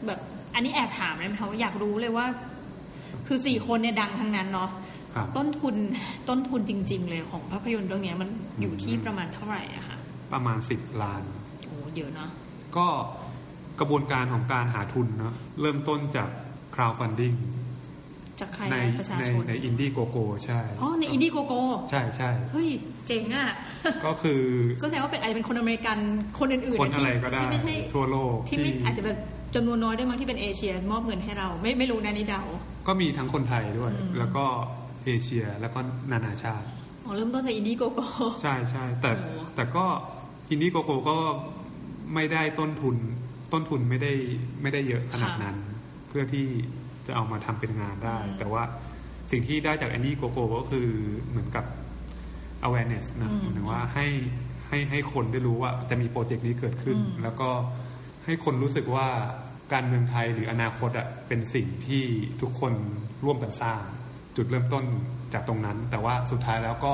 [0.05, 0.19] แบบ
[0.53, 2.25] อันนี้แอบถามเลยไหมคะว่าอยากรู้เลยว่า
[3.27, 4.69] คือสี่คนเนี่ยดังทั้งนั้นเนาะ
[5.15, 5.75] ครับต้นทุน
[6.29, 8.29] ต้นทุนจริง ๆ เลยของภาพยนตร์เรื่องเนี้ยมัน
[8.61, 9.97] อยู่ที่ประมาณเท่าไหร่อะคะ
[10.33, 11.23] ประมาณ10ล้าน
[11.67, 12.29] โอ้เยอะเนาะ
[12.77, 12.87] ก็
[13.79, 16.29] กระบวนการของการหาทุนเนาะเริ่มต้นจาก
[16.75, 17.37] crowdfunding
[18.41, 22.69] จากใครในอะประชาในชนใน Indiegogo ใช่อ๋อใน Indiegogoใช่ใช่เฮ้ย
[23.07, 23.49] เจ๋งอะ
[24.05, 24.41] ก็คือ
[24.81, 25.97] ก็แสดงว่าเป็นอาจจะเป็นคนอเมริกัน
[26.39, 29.15] คนอื่นๆคนอะอะไรก็ได้ที่ไม่ใช่ทั่วโลกที่ไม่อาจจะเป็น
[29.55, 32.41] จำนวนน้อยด้วยมั้งที่เป็นเอเชียมอบเงินให้เราไม่ไม่รู้นะนี่เดา
[32.87, 34.43] ก็มีทั้งคนไทยด้วยอืมแล้วก็
[35.05, 35.79] เอเชียแล้วก็
[36.11, 36.67] นานาชาติ
[37.05, 38.05] อ๋อเริ่มต้นจาก Indiegogo
[38.41, 39.85] ใช่ใช่แต่โอ้แต่ก็
[40.49, 41.17] Indiegogo ก็
[42.13, 42.95] ไม่ได้ต้นทุน
[43.53, 44.13] ต้นทุนไม่ได้
[44.61, 45.55] ไม่ได้เยอะขนาดนั้น
[46.07, 46.47] เพื่อที่
[47.09, 48.63] จะเอามาทำเป็นงานได้ แต่ว่า
[49.31, 50.87] สิ่งที่ได้จาก Indiegogo ก็คือ
[51.29, 51.65] เหมือนกับ
[52.67, 54.07] awareness นะหมายถึงว่าให้
[54.67, 57.49] ให้ให้คนได้รู้ว่าจะมีโปรเจกต์นี้เกิดขึ้น แล้วก็
[58.25, 59.07] ให้คนรู้สึกว่า
[59.73, 62.03] การเมืองไทยหรืออนาคตอะเป็นสิ่งที่
[62.41, 62.73] ทุกคน
[63.25, 63.81] ร่วมกันสร้าง
[64.35, 64.83] จุดเริ่มต้น
[65.33, 66.93] จากตรงนั้น แต่ว่าสุดท้ายแล้วก็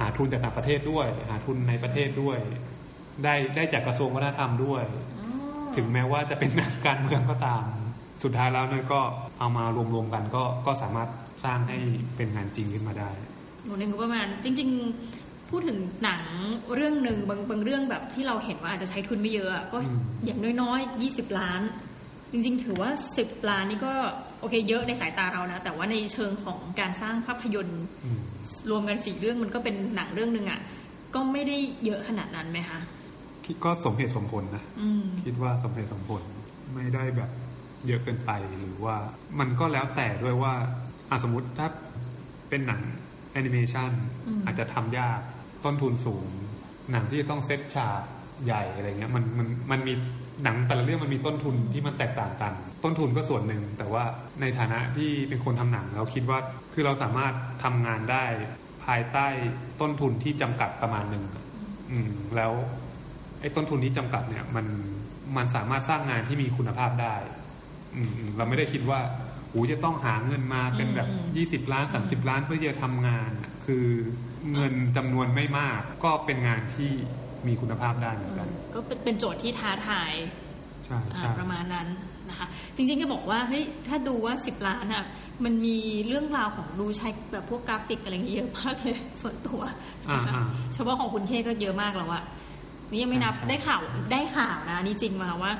[0.00, 2.38] หาทุนจากต่างประเทศด้วย หาทุนในประเทศด้วย
[3.24, 4.84] ได้ได้จากกระทรวงวัฒนธรรมด้วย
[5.76, 7.64] ถึงแม้ว่าจะเป็นนักการเมืองก็ตาม
[8.22, 9.00] สุดท้ายแล้วนั่นก็
[9.38, 11.08] เอามารวมๆกันก็ก็สามารถ
[11.44, 11.78] สร้างให้
[12.16, 13.10] เป็นงานจริงขึ้นมาได้
[13.64, 14.68] หนูในงบประมาณจริง
[15.10, 16.22] ๆ พูดถึงหนัง
[16.74, 21.60] เรื่องหนึ่งบางบางเรื่องแบบที่เราเห็นว่าอาจจะใช้ทุนไม่เยอะอะก็อืมอย่างน้อยๆ 20 ล้าน
[22.32, 23.92] จริง ๆ ถือว่า 10 ล้านนี่ก็
[24.40, 28.20] โอเคเยอะในสายตาเรานะ แต่ว่าในเชิงของการสร้างภาพยนตร์อืม
[28.70, 30.60] รวมกันสี่เรื่องมันก็เป็นหนังเรื่องหนึ่งอะ
[31.14, 32.78] ก็ไม่ได้เยอะขนาดนั้นไหมคะ
[33.44, 36.22] คิดก็สมเหตุสมผลนะอืมคิดว่าสมเหตุสมผล
[36.74, 37.30] ไม่ได้แบบ
[37.86, 38.96] เยอะเกินไปหรือว่า
[39.38, 40.54] มันก็แล้วแต่ด้วยว่า
[41.10, 41.68] อะสมมติถ้า
[42.48, 42.80] เป็นหนัง
[43.32, 43.90] แอนิเมชัน
[44.26, 45.20] อืมอาจจะทำยาก
[45.64, 46.26] ต้นทุนสูง
[46.92, 48.02] หนังที่จะต้องเซตฉาก
[48.44, 49.94] ใหญ่อะไรเงี้ยมันมันมันมี
[50.44, 52.52] หนังแต่ละเรื่องมันมีต้นทุนที่มันแตกต่างกัน
[52.84, 54.04] ต้นทุนก็ส่วนหนึ่ง แต่ว่า
[54.40, 56.38] ในฐานะที่เป็นคนทำหนังเราคิดว่า
[56.72, 58.24] คือเราสามารถทำงานได้
[58.84, 59.26] ภายใต้
[59.80, 61.24] ต้นทุนที่จำกัดประมาณหนึ่ง
[61.90, 62.52] อืมแล้ว
[63.40, 64.66] ไอ้ต้นทุนที่จำกัดเนี่ยมัน
[65.36, 67.37] มันสามารถสร้างงานที่มีคุณภาพได้อืมอืม
[68.36, 69.00] เราไม่ได้คิดว่า
[69.52, 73.86] อูจะต้องหาเงินมาเป็นแบบอืมยี่สิบล้านสามสิบล้านเพื่อจะทำงานอะคือ
[74.52, 76.92] เงินจำนวนไม่มาก ก็เป็นงานที่
[77.46, 80.12] มีคุณภาพได้เหมือนกัน ก็เป็นเป็นโจทย์ที่ท้าทาย
[80.84, 81.88] ใช่อ่าใช่ประมาณนั้น
[82.28, 82.46] นะคะ
[82.76, 85.04] จริงๆก็บอกว่าเฮ้ยถ้าดูว่า 10 ล้านอะ
[85.44, 89.60] มันมีเรื่องราวของดูใช้แบบพวกกราฟิกอะไรอย่างเงี้ยเยอะมากเลยส่วนตัว
[90.08, 92.22] อ่านะคะอ่าเฉพาะของคุณเคก็เยอะมากแล้วอะ
[92.90, 93.80] นี่ยังไม่นับใช่ใช่ได้ข่าว
[94.12, 95.52] ได้ข่าวนะนี่จริงมาว่า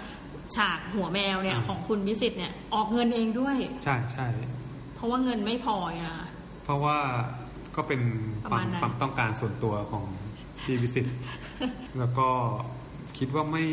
[0.56, 4.26] ฉากหัวแมวเนี่ยอ่าของคุณวิสิตเนี่ย ออกเงินเองด้วย ใช่ใช่
[4.94, 6.16] เพราะว่าเงินไม่พออะ
[6.64, 6.96] เพราะว่า
[7.76, 8.00] ก็เป็น
[8.50, 10.04] ความประมาณนั้นความต้องการส่วนตัวของ
[10.64, 11.06] พี่วิสิต
[11.98, 12.28] แล้วก็
[13.18, 13.64] คิดว่าไม่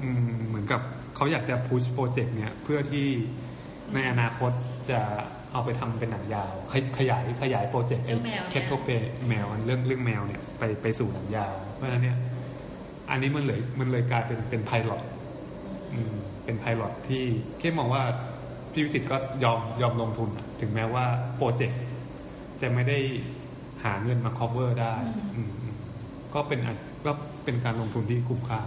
[0.00, 0.80] อืมเหมือนกับ
[1.16, 3.06] เขาอยากจะพุชโปรเจกต์เนี่ยเพื่อที่
[3.94, 4.52] ในอนาคต
[4.90, 5.00] จะ
[5.52, 8.88] เอาไปทำเป็นหนังยาวขยขยายขยายโปรเจกต์ไอ้เรื่องแมวเนี่ยแคทโคเป
[9.28, 12.16] แมวเรื่องเรื่องแมวเนี่ยไปไปสู่หนังยาว เพราะฉะนั้นเนี่ย
[13.10, 15.02] อันนี้มันเลยมันเลยกลายเป็นเป็นไพลอต
[16.44, 17.22] เป็นไพลอตที่
[17.58, 18.02] แค่มองว่า
[18.72, 21.04] พี่วิสิตก็ยอมยอมลงทุนอะถึงแม้ว่า
[21.36, 21.80] โปรเจกต์
[22.60, 22.98] จะไม่ได้
[23.84, 24.94] หาเงินมา cover ได้
[25.36, 25.74] อืมอืม
[26.34, 27.12] ก็เป็นอันก็
[27.44, 28.60] เป็นการลงทุนที่คุ้มค่า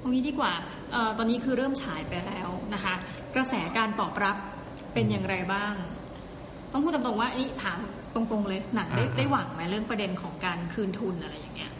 [0.00, 0.52] เอางี้ดีกว่า
[0.92, 2.94] เอ่อตอนนี้คือเริ่มฉายไปแล้วนะคะ
[3.34, 4.36] กระแสการตอบรับ
[4.92, 5.72] เป็นอย่างไรบ้าง
[6.72, 7.78] ต้องพูดตรงๆว่าอันนี้ถาม
[8.14, 11.72] ตรงๆเลยหนังได้อ่าได้หวังไหมเรื่องประเด็นของการคืนทุนอะไรอย่างเงี้ย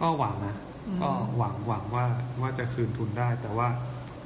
[0.00, 2.04] ก็หวังนะอืมก็หวังหวังว่า
[2.40, 3.68] ว่าจะคืนทุนได้แต่ว่า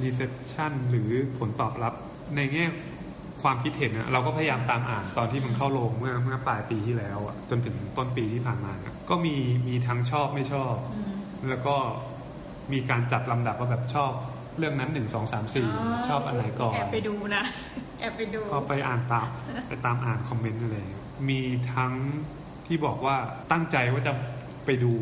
[0.02, 1.94] reception หรือผลตอบรับ
[2.36, 2.66] ในแง่
[3.42, 9.36] ความคิดเห็นนะเราก็พยายามตามอ่านตอนที่มันเข้าโรงเมื่อเมื่อปลายปีที่แล้วอะจนถึงต้นปีที่ผ่านมานะก็มี
[9.68, 10.74] มีทั้งชอบไม่ชอบ
[11.48, 11.76] แล้วก็
[12.72, 14.12] มีการจัดลำดับว่าแบบชอบ
[14.58, 15.68] เรื่องนั้นหนึ่งสองสามสี่
[16.08, 17.42] ชอบอันไหนก่อนแอบไปดูนะ
[18.00, 19.28] แอบไปดูก็ไปอ่านตาม
[19.68, 20.76] ไปตามอ่านคอมเมนต์อะไร
[21.28, 21.40] มี
[21.74, 21.92] ทั้ง
[22.66, 23.16] ที่บอกว่า
[23.52, 24.12] ตั้งใจว่าจะ
[24.64, 24.92] ไปดู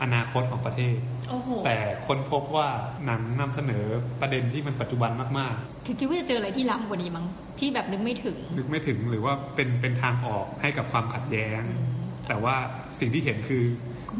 [0.00, 0.96] อืมอนาคตของประเทศ
[1.30, 2.68] โอ้โหแต่ค้นพบว่า
[3.06, 3.84] หนังนำเสนอ
[4.20, 5.54] ประเด็นที่มันปัจจุบันมาก
[5.86, 7.26] คือคิดว่าจะเจออะไรที่ล้ำกว่านี้มั้ง
[7.58, 11.62] ที่แบบนึกไม่ถึงๆนึกไม่ถึงหรือว่าเป็นเป็นทางออกให้กับความขัดแย้ง
[12.28, 12.54] แต่ว่า
[13.00, 13.64] สิ่งที่เห็นคือ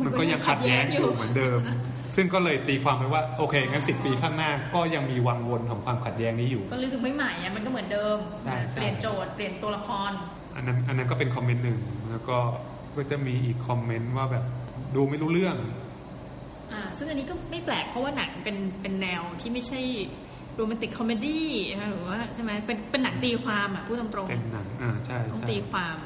[0.04, 1.60] มันก็มันก็ยังขัดแย้งยังขัดแย้งออยู่ยู่เหมือนเดิม
[2.16, 10.10] ซึ่งก็เลยตีความไปว่าโอเคงั้นสิปีข้างหน้าก็ยังมีวังวนของความขัดแย้งนี้อยู่ ก็รู้สึกไม่ใหม่อะมันก็เหมือนเดิมใช่ใช่เปลี่ยนโจทย์เปลี่ยนตัวละคร
[10.56, 11.78] อันนั้นอันนั้นก็เป็นคอมเมนต์หนึ่ง
[12.10, 12.38] แล้วก็
[12.96, 14.44] ก็จะมีอีกคอมเมนต์ว่าแบบ
[14.94, 15.56] ดูไม่รู้เรื่อง
[16.72, 19.80] อ่า ซึ่งอันนี้ก็ไม่แปลกเพราะว่าหนังเป็นเป็นแนวที่ไม่ใช่
[20.54, 25.96] romantic comedy นะคะหรือว่าใช่ไหมเป็นเป็นหนังตีความอะพูดตรงเป็นหนังอ่าใช่ๆต้องใช่ตีความ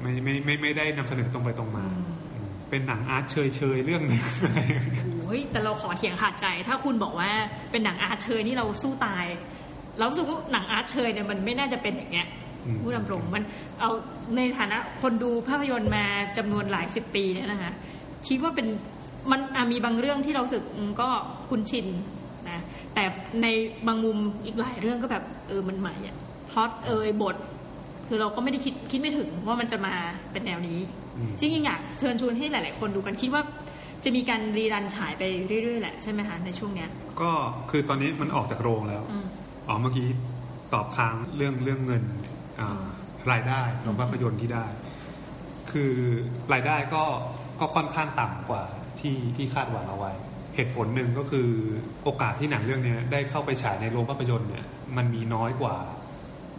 [0.00, 4.22] ไม่ไม่ไม่ไม่ได้นำเสนอตรงไปตรงมาอืมอืมเป็นหนัง art เชยเชยๆเรื่องหนึ่ง
[5.20, 7.30] โอ้ยแต่เราขอเถียงขาดใจ ถ้าคุณบอกว่า
[7.70, 9.26] เป็นหนัง art เชยนี่เราสู้ตาย
[9.98, 12.28] เรารู้สึกว่าหนัง art เชยเนี่ยมันไม่น่าจะเป็นอย่างเงี้ย
[12.66, 13.42] อืมพูดตามตรงมัน
[13.80, 13.90] เอา
[14.36, 16.04] ในฐานะคนดูภาพยนตร์มา
[16.36, 17.72] จำนวนหลายสิบปีเนี่ยนะคะ
[18.28, 18.66] คิดว่าเป็น
[19.30, 21.08] มันอะมีบางเรื่องที่เรารู้สึกอืมก็
[21.48, 21.86] คุ้นชิน
[22.50, 22.60] นะ
[22.94, 23.04] แต่
[23.42, 23.46] ใน
[23.86, 26.16] บางมุมอีกหลายเรื่องก็แบบเออมันใหม่อะ
[26.50, 27.36] พล็อตเอยบท
[28.08, 29.94] คือเราก็ไม่ได้คิดคิดไม่ถึงว่ามันจะมา
[30.32, 30.78] เป็นแนวนี้
[31.16, 33.42] อืมจริงๆอยากเชิญชวนให้หลาย ๆ คนดูกันคิดว่า
[34.04, 36.88] จะมีการรีรันฉายไปเรื่อยๆแหละใช่ไหมคะในช่วงเนี้ย
[37.20, 37.30] ก็
[37.70, 39.26] คือตอนนี้มันออกจากโรงแล้วอืม
[39.68, 40.08] อ๋อเมื่อกี้
[40.74, 42.02] ตอบค้างเรื่องเรื่องเงิน
[42.60, 42.84] อ่า
[43.30, 44.66] รายได้ของภาพยนตร์ที่ได้
[45.72, 45.92] คือ
[46.52, 47.04] รายได้ก็
[47.60, 48.62] ก็ค่อนข้างต่ำกว่า
[49.00, 50.12] ที่ที่คาดหวังเอาไว้
[50.56, 51.48] เหตุผลหนึ่งก็คือ
[52.04, 55.76] โอกาสที่หนังเรื่องเนี้ยได้เข้าไปฉายในโรงภาพยนตร์เนี่ยมันมีน้อยกว่า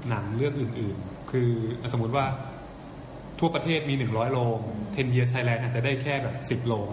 [0.10, 1.50] หนังเรื่องอื่น ๆ คือ
[1.94, 2.26] สมมุติว่า
[3.40, 6.90] ทั่วประเทศมี 100 โรง10 years Thailand อาจจะได้แค่แบบ 10 โรง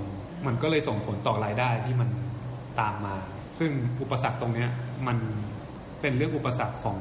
[0.47, 2.09] มันก็เลยส่งผลต่อรายได้ที่มัน
[2.81, 3.17] ตามมา
[3.59, 3.71] ซึ่ง
[4.03, 4.71] อุปสรรคตรงเนี้ย
[5.07, 5.19] มัน
[6.01, 6.99] เป็นเรื่องอุปสรรคของ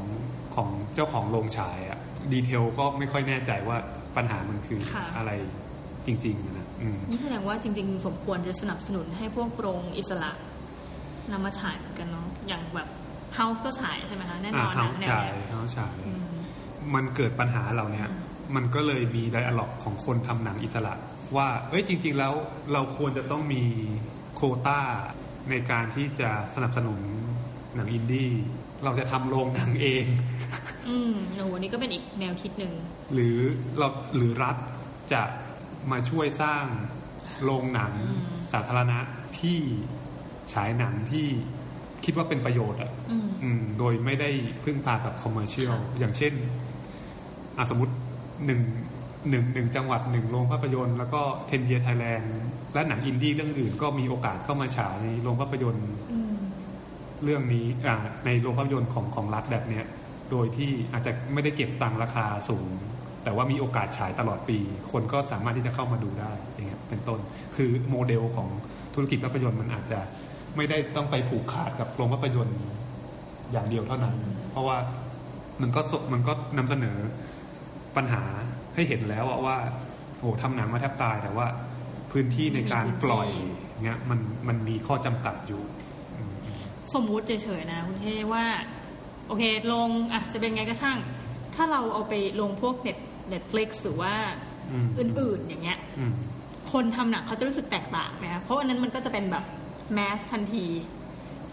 [0.56, 2.00] ของเจ้าของโรงฉายอะ
[2.34, 3.78] ดีเทลก็ไม่ค่อยแน่ใจว่า
[4.18, 5.32] ปัญหามันคือค่ะอะไร
[6.06, 6.67] จริงๆนะอืม
[7.10, 10.32] นี่แสดงว่าจริง ๆ สมควรจะสนับสนุนให้พวกโรงอิสระ
[11.32, 12.88] นำมาฉายเหมือนกันเนาะอย่างแบบ
[13.36, 16.26] เฮาส์ก็ฉายใช่ไหมคะแน่นอ่าอนหเฮานังส์แนวฉายเนี้ยเฮาส์ฉายอืม
[16.94, 18.24] มันเกิดปัญหาเหล่าเนี้ยอืม
[18.56, 20.94] มันก็เลยมีไดอะล็อกของคนทำหนังอิสระ
[21.36, 22.34] ว่าเอ้ยจริง ๆ แล้ว
[22.74, 23.64] เราควรจะต้องมี
[24.36, 24.80] โควต้า
[25.50, 27.00] ในการที่จะสนับสนุน
[27.76, 28.32] หนังอินดี้
[28.84, 30.06] เราจะทำโรงหนังเอง
[30.90, 32.74] อืมโอ้โหนี่ก็เป็นอีกแนวคิดหนึ่ง
[33.14, 33.38] หรือ
[33.78, 34.58] เราหรือรัฐ
[35.14, 35.22] จะ
[35.92, 36.66] มาช่วยสร้าง
[37.44, 39.00] โรงหนังอืมสาธารณะ
[39.40, 39.58] ที่
[40.54, 41.28] ฉายหนังที่
[42.06, 44.30] คิดว่าเป็นประโยชน์อะอืมอืมโดยไม่ได้
[44.64, 46.34] พึ่งพากับคอมเมอร์เชียลค่ะอย่างเช่น
[47.58, 47.94] อะสมมติ
[48.46, 48.62] หนึ่ง
[49.30, 52.34] หนึ่งหนึ่งจังหวัดหนึ่งโรงภาพยนตร์ แล้วก็เทนเ e ียไทยแลนด์
[52.74, 56.34] และหนังอินดี้เรื่องอื่นก็มีโอกาสเข้ามาฉายในโรงภาพยนตร์อืม
[57.24, 57.96] เรื่องนี้อ่า
[58.26, 59.86] ในโรงภาพยนตร์ของของรัฐแบบเนี้ย
[60.32, 62.68] โดยที่อาจจะไม่ได้เก็บตังค์ราคาสูง
[63.28, 64.58] แต่ว่ามีโอกาสฉายตลอดปี
[64.92, 67.20] คนก็สามารถที่จะเข้ามาดูได้อย่างเงี้ยเป็นต้น
[67.56, 68.50] คือโมเดลของ
[68.94, 70.00] ธุรกิจภาพยนตร์มันอาจจะ
[70.56, 72.60] ไม่ได้ต้องไปผูกขาดกับโรงภาพยนตร์
[73.52, 74.16] อย่างเดียวเท่านั้น
[74.52, 74.78] เพราะว่า
[75.62, 76.98] มันก็สมันก็นำเสนอ
[77.96, 78.24] ปัญหา
[78.76, 79.58] ให้เห็นแล้วว่า
[80.20, 81.48] โอ้ทำหนังมาแทบตาย แต่ว่า
[82.12, 83.30] พื้นที่ในการปล่อย
[83.86, 85.62] เงี้ยมันมันมีข้อจำกัดอยู่
[86.94, 88.46] สมมุติเฉยๆนะคุณเทว่า
[89.28, 90.98] โอเคลงอะจะเป็นไงก็ช่าง
[91.56, 92.98] ถ้าเราเอาไปลงพวกเน็ต
[93.30, 94.14] เน็ตฟลิกหรือว่า
[94.72, 96.14] อืมอื่นๆอย่างเงี้ยอืม
[96.72, 99.46] คนทำหนังเขาจะรู้สึกแตกต่างนะเพราะอันนั้นมันก็จะเป็นแบบ
[99.94, 100.66] mass ทันที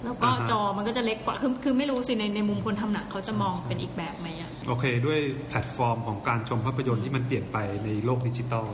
[0.05, 8.67] แล้วก็อ่าฮะจอมันก็จะเล็กกว่าคือคือไม่รู้สิในในมุมคนทำหนังเขาจะมองเป็นอีกแบบไหมอะโอเค ด้วยแพลตฟอร์มของการชมภาพยนตร์ที่มันเปลี่ยนไปในโลกดิจิตอล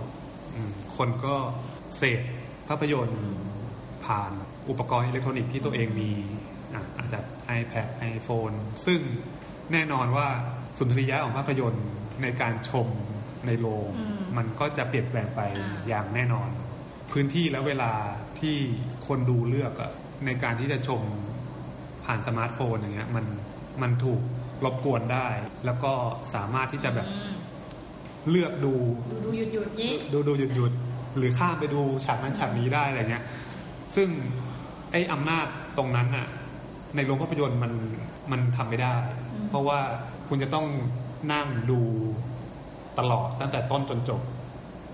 [0.55, 1.35] อืมคนก็
[1.97, 2.21] เสพ
[2.69, 3.23] ภาพยนตร์
[4.05, 4.33] ผ่าน
[4.69, 6.11] อุปกรณ์อิเล็กทรอนิกส์ที่ตัวเองมี
[6.75, 7.19] อะอาจจะ
[7.59, 8.55] iPad iPhone
[8.87, 9.01] ซึ่ง
[9.73, 10.27] แน่นอนว่า
[10.79, 11.87] สุนทรียะของภาพยนตร์
[12.23, 12.89] ในการชม
[13.47, 16.49] ในโรงอืมมันก็จะเปลี่ยนแปลงไปอ่าอย่างแน่นอน
[17.13, 17.93] พื้นที่และเวลา
[18.41, 18.57] ที่
[19.07, 19.91] คนดูเลือกอะ
[20.27, 21.03] ในการที่จะชม
[22.05, 23.27] ผ่านสมาร์ทโฟนอย่างเงี้ย มัน
[23.83, 24.21] มันถูก
[24.65, 25.29] รบกวนได้
[25.65, 25.93] แล้วก็
[26.35, 27.33] สามารถที่จะแบบอืม
[28.31, 28.75] เลือกดู
[29.11, 30.73] ดูดูหยุดหยุดๆนี้ดูดูหยุดหยุด
[31.17, 33.25] หรือข้ามไปดูฉากนั้นฉากนี้ได้อะไรเงี้ย
[33.97, 34.09] ซึ่ง
[34.93, 35.47] ไอ้อำนาจ
[35.79, 36.27] ตรงนั้นอะ
[36.97, 37.73] ในโรงภาพยนตร์มัน
[38.33, 38.97] มันทำไม่ได้
[39.49, 39.79] เพราะว่า
[40.29, 40.67] คุณจะต้อง
[41.33, 41.81] นั่งดู
[42.99, 44.21] ตลอดตั้งแต่ต้นจนจบ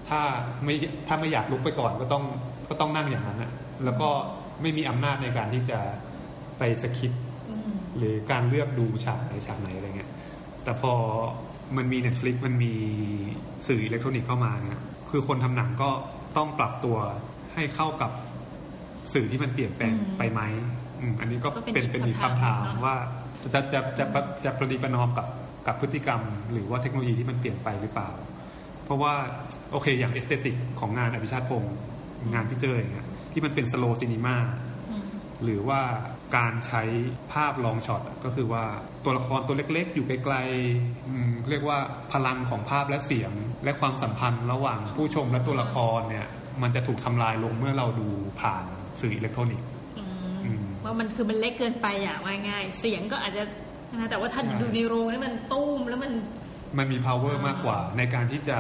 [0.08, 0.20] ถ้า
[0.64, 0.74] ไม่
[1.06, 2.24] ถ้าไม่อยากลุกไปก่อนก็ต้อง
[2.68, 3.52] ก็ต้องนั่งอย่างนั้นอะ
[3.84, 4.08] แล้วก็
[4.62, 5.78] ไม่มีอำนาจในการที่จะ
[6.58, 7.12] ไปสคิป
[7.50, 10.10] อืมหรือการเลือกดูฉากไหนฉากไหนอะไรเงี้ย
[10.64, 10.92] แต่พอ
[11.76, 12.74] มันมี Netflix มันมี
[13.68, 15.90] สื่ออิเล็กทรอนิกส์เข้ามาเนี่ยคือคนทำหนังก็
[16.36, 16.96] ต้องปรับตัว
[17.54, 18.10] ให้เข้ากับ
[19.14, 20.40] สื่อที่มันเปลี่ยนแปลงอืมไปไหม
[21.00, 22.96] อืมอันนี้ก็ก็เป็นเป็นอีกเป็นอีกคำคำถาถามมเนอะว่า
[23.54, 25.26] จะจะจะจะจะประนีประนอมกับ
[25.66, 26.20] กับพฤติกรรม
[26.52, 28.10] หรือว่าเทคโนโลยีที่มันเปลี่ยนไปหรือเปล่า
[28.84, 29.14] เพราะว่า
[29.72, 31.76] โอเคอย่าง aesthetic ของงานอภิชาติพงศ์
[32.32, 34.36] งานพี่เจ้ยอย่างเงี้ยที่มันเป็น slow cinema
[34.90, 35.06] อืม
[35.42, 35.80] หรือว่า
[36.36, 36.82] การใช้
[37.32, 38.64] ภาพ long shot อะก็คือว่า
[39.04, 41.78] ตัวละครตัวเล็กๆ อยู่ไกลๆอืมเรียกว่า
[42.12, 43.32] พลังของภาพและเสียง
[43.64, 46.26] และความสัมพันธ์ระหว่างผู้ชมและตัวละครเนี่ย
[46.62, 48.08] มันจะถูกทำลายลงเมื่อเราดู
[48.40, 48.64] ผ่าน
[49.00, 49.68] สื่ออิเล็กทรอนิกส์
[50.84, 53.44] ว่ามันคือมันเล็กเกินไปอย่างว่าง่าย เสียงก็อาจจะ
[54.00, 56.12] นะแต่ว่าถ้าใช่ดูในโรงนี่มันตุ้มแล้วมัน
[56.78, 58.58] มันมี power มากกว่า ในการที่จะ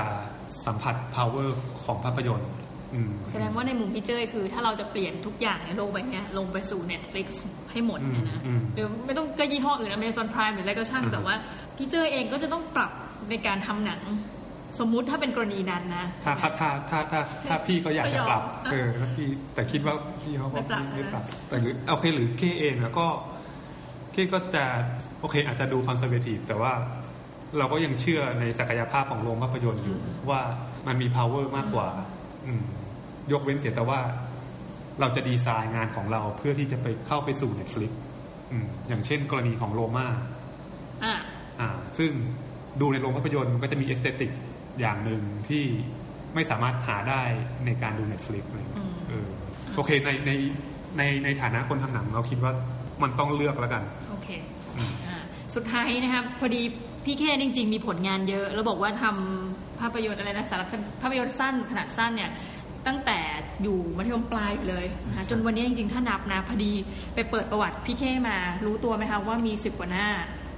[0.66, 1.48] สัมผัส power
[1.84, 2.50] ของภาพยนตร์
[2.94, 7.26] อืมแสดงว่าในมุมพี่เจ้ยคือ ถ้าเราจะเปลี่ยนทุกอย่างในโลกใบเนี้ยลงไปสู่ Netflix
[7.70, 11.34] ให้หมดเนี่ยนะอืมอืมหรือไม่ต้องก็ยี่ห้ออื่น Amazon Prime หรืออะไรก็ช่างอืมแต่ว่า
[11.76, 12.92] พี่เจ้ยเองก็จะต้องปรับ
[13.30, 14.00] ในการทำหนัง
[14.80, 23.06] สมมุติถ้าเป็นกรณีนั้นนะ ถ้าถ้าถ้าถ้าถ้าถ้าพี่ก็อยากจะปรับไม่ยอมเออถ้าพี่แต่คิดว่าพี่เขาก็ไม่ปรับไม่นะปรับแต่หรือโอเคหรือเคเองอะก็
[24.12, 24.64] เคก็จะ
[25.20, 26.72] โอเค อาจจะดูคอนเซอร์เวทีฟแต่ว่า
[27.58, 29.98] เราก็ยังเชื่อในศักยภาพของโรงภาพยนตร์อยู่
[30.30, 30.40] ว่า
[30.86, 31.88] มันมี power มากกว่า
[32.46, 32.64] อืม
[33.32, 34.00] ยกเว้นเสียแต่ว่า
[35.00, 37.90] เราจะดีไซน์งานของเราเพื่อที่จะไปเข้าไปสู่ Netflix
[38.52, 40.06] อืม อย่างเช่น กรณีของ Roma
[41.04, 41.14] อะ
[41.60, 42.10] อ่า ซึ่ง
[42.80, 44.30] ดูในโรงภาพยนตร์มันก็จะมี aesthetic
[44.80, 45.64] อย่างหนึ่งที่
[46.34, 47.22] ไม่สามารถหาได้
[47.64, 49.28] ในการดู Netflix เลยอืมเออ
[49.76, 50.30] โอเคในใน
[50.98, 52.52] ในในฐานะคนทำหนังเราคิดว่า
[53.02, 54.05] มันต้องเลือกแล้วกันโอเคอืมอ่า
[55.56, 56.62] สุดท้ายนะครับ พอดี
[57.04, 62.30] พี่เคจริง ๆ มีผลงานเยอะ แล้วบอกว่าทำภาพยนตร์อะไรนะสารคดีภาพยนตร์สั้นขนาดสั้นเนี่ย
[62.86, 63.18] ตั้งแต่
[63.62, 66.72] อยู่มัธยมปลายอยู่เลยนะคะจนวันนี้จริงๆ ถ้านับนะพอดี
[67.14, 70.08] ไปเปิดประวัติพี่เคมารู้ตัวไหมคะว่ามีสิบกว่าหน้า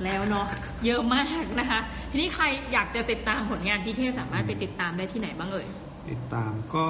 [0.05, 0.47] แล้วเนาะ
[0.85, 1.81] เยอะมากนะคะ
[2.11, 5.67] ทีนี้ใครอยากจะติดตามผลงานพี่เคสามารถไปติดตามได้ที่ไหนบ้างเอ่ย
[6.11, 6.87] ติดตามก็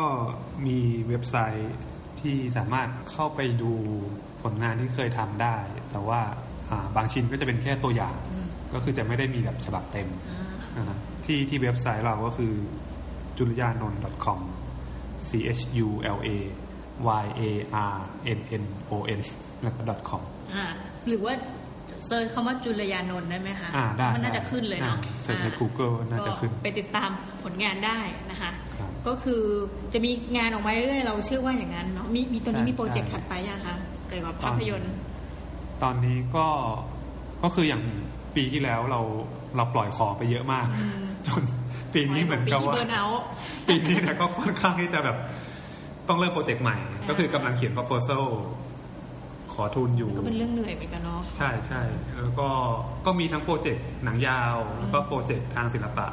[0.67, 0.79] มี
[1.09, 1.75] เว็บไซต์
[2.21, 3.73] ที่สามารถเข้าไปดู
[4.43, 5.57] ผลงานที่เคยทำได้
[5.91, 6.48] แต่ว่าอ่า
[6.97, 10.43] บางชิ้นก็จะเป็นแค่ตัวอย่างอืมก็คือจะไม่ได้มีแบบฉบับเต็มอ่า
[10.77, 12.53] นะฮะที่ที่เว็บไซต์เราก็คือ
[13.39, 13.95] j u l i a n o n
[14.25, 14.41] com
[15.29, 15.89] c h u
[16.27, 16.39] l a
[17.07, 17.11] y
[17.85, 17.99] a r
[18.37, 19.21] n n o n
[19.63, 20.23] แล้วก็ com
[20.55, 20.67] อ่า
[21.09, 21.35] หรือว่า
[22.07, 27.11] search คำว่าจุลยานนท์ได้ไหมคะอ่าได้มันน่าจะขึ้นเลยเนาะอ่า search ในอ่า Google น่าจะขึ้นก็ไปติดตาม
[27.45, 27.99] ผลงานได้
[28.31, 29.43] นะคะครับก็คือ
[29.93, 33.77] จะมีงานออกมาเรื่อยๆ เราเชื่อว่าอย่างนั้นเนาะ มีมีตัวนี้ใช่มีโปรเจกต์ใช่ถัดไปยังคะ
[34.09, 34.95] เกี่ยวกับภาพยนตร์
[35.83, 36.47] ตอนนี้ก็
[37.43, 37.83] ก็คืออย่าง
[38.37, 39.01] ปีที่แล้วเรา
[39.57, 40.67] เราปล่อยของไปเยอะมาก
[41.27, 41.43] จน
[41.95, 43.23] ปีนี้เหมือนกับว่า ปีที่เบิร์นเอาท์
[43.69, 45.17] ปีนี้เนี่ยก็ค่อนข้างที่จะแบบ
[46.09, 46.77] ต้องเริ่มโปรเจกต์ใหม่
[47.09, 48.25] ก็คือกำลังเขียน proposal
[49.55, 51.81] ขอทุนอยู่ ก็เป็นเรื่องเหนื่อยเหมือนกันเนาะใช่ใช่
[52.17, 52.49] แล้วก็
[53.07, 56.09] ก็มีทั้งโปรเจกต์หนังยาว แล้วก็โปรเจกต์ทางศิลปะ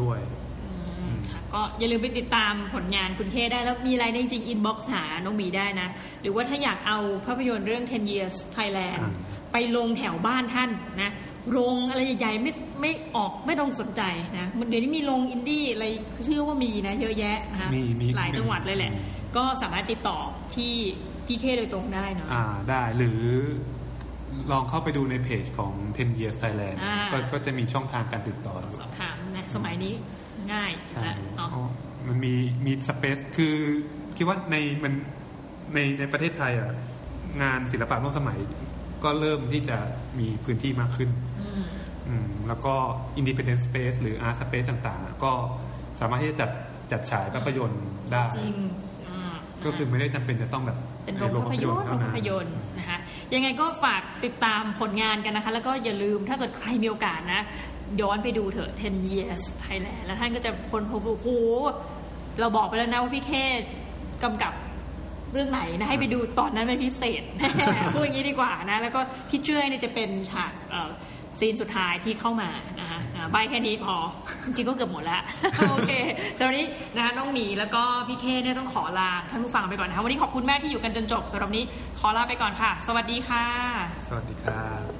[0.00, 0.18] ด้วย
[0.64, 5.88] อืมค่ะ ก็อย่าลืมไปติดตามผลงานคุณเคได้แล้วมีอะไรได้จริง inbox หาน้องหมีได้นะ
[6.22, 9.12] หรือว่าถ้าอยากเอาภาพยนตร์เรื่อง 10 years Thailand อ่า
[9.52, 10.70] ไปลงแถวบ้านท่าน
[11.02, 11.10] นะ
[11.50, 14.02] โรงอะไรใหญ่ๆไม่ไม่ออกไม่ต้องสนใจ
[14.38, 15.86] นะเดี๋ยวนี้มีโรงอินดี้อะไร
[16.24, 20.18] เชื่อว่ามีนะเยอะแยะนะคะมีมีหลายจังหวัดเลยแหละอืมก็สามารถติดต่อ
[20.56, 20.72] ที่
[21.26, 23.20] พี่เคโดยตรงได้เนาะอ่าได้หรือ
[24.50, 29.94] ลองเข้าไปดูในเพจของ 10 years Thailand อ่าก็ก็จะมีช่องทางการติดต่ออยู่สอบถามนะสมัยนี้
[30.54, 31.62] ง่ายใช่แล้วเนาะอ๋อ
[32.06, 32.34] มันมี
[32.66, 33.54] มีสเปซคือ
[34.16, 34.92] คิดว่าในมัน
[35.74, 36.72] ในในประเทศไทยอะ
[37.42, 38.38] งานศิลปะร่วมสมัย
[39.04, 39.78] ก็เริ่มที่จะ
[40.18, 41.64] มีพื้นที่มากขึ้นอืม
[42.08, 42.74] อืมแล้วก็
[43.20, 45.32] independent space หรือ art space ต่างๆอะก็
[46.00, 46.50] สามารถที่จะจัด
[46.92, 48.56] จัดฉายภาพยนตร์ได้จริง
[49.08, 49.32] อืม
[49.64, 52.98] ก็คือไม่ได้จำเป็นจะต้องแบบเป็นโรงภาพยนตร์โรงภาพยนตร์นะคะ
[53.34, 57.42] ยังไงก็ฝากติดตามผลงานกันนะคะ แล้วก็อย่าลืมถ้าเกิดใครมีโอกาสนะ
[58.00, 61.28] ย้อนไปดูเถอะ 10 years Thailand แล้วท่านก็จะคนพบว่าโอ้โห
[62.40, 63.32] เราบอกไปแล้วนะว่าพี่เค
[64.24, 64.52] กำกับ
[65.32, 67.22] เรื่องไหนนะ ให้ไปดูตอนนั้นเป็นพิเศษ
[67.92, 70.52] พูดอย่างนี้ดีกว่านะ แล้วก็ที่เจ้ยเนี่ยจะเป็นฉาก
[71.38, 72.98] ซีนสุดท้ายที่เข้ามานะคะ
[73.30, 73.94] ใบแค่นี้พอ
[74.44, 75.22] จริงก็เกือบหมดแล้ว
[75.70, 75.92] โอเค
[76.36, 76.66] สำหรับนี้
[76.96, 81.64] นะคะน้องหมีแล้วก็พี่เคเนี่ยต้องขอลาท่านผู้ฟังไปก่อนนะคะวันนี้ขอบคุณแม่ที่อยู่กันจนจบสำหรับนนี้
[82.00, 83.44] ขอลาไปก่อนค่ะ สวัสดีค่ะ
[84.08, 84.97] สวัสดีครับ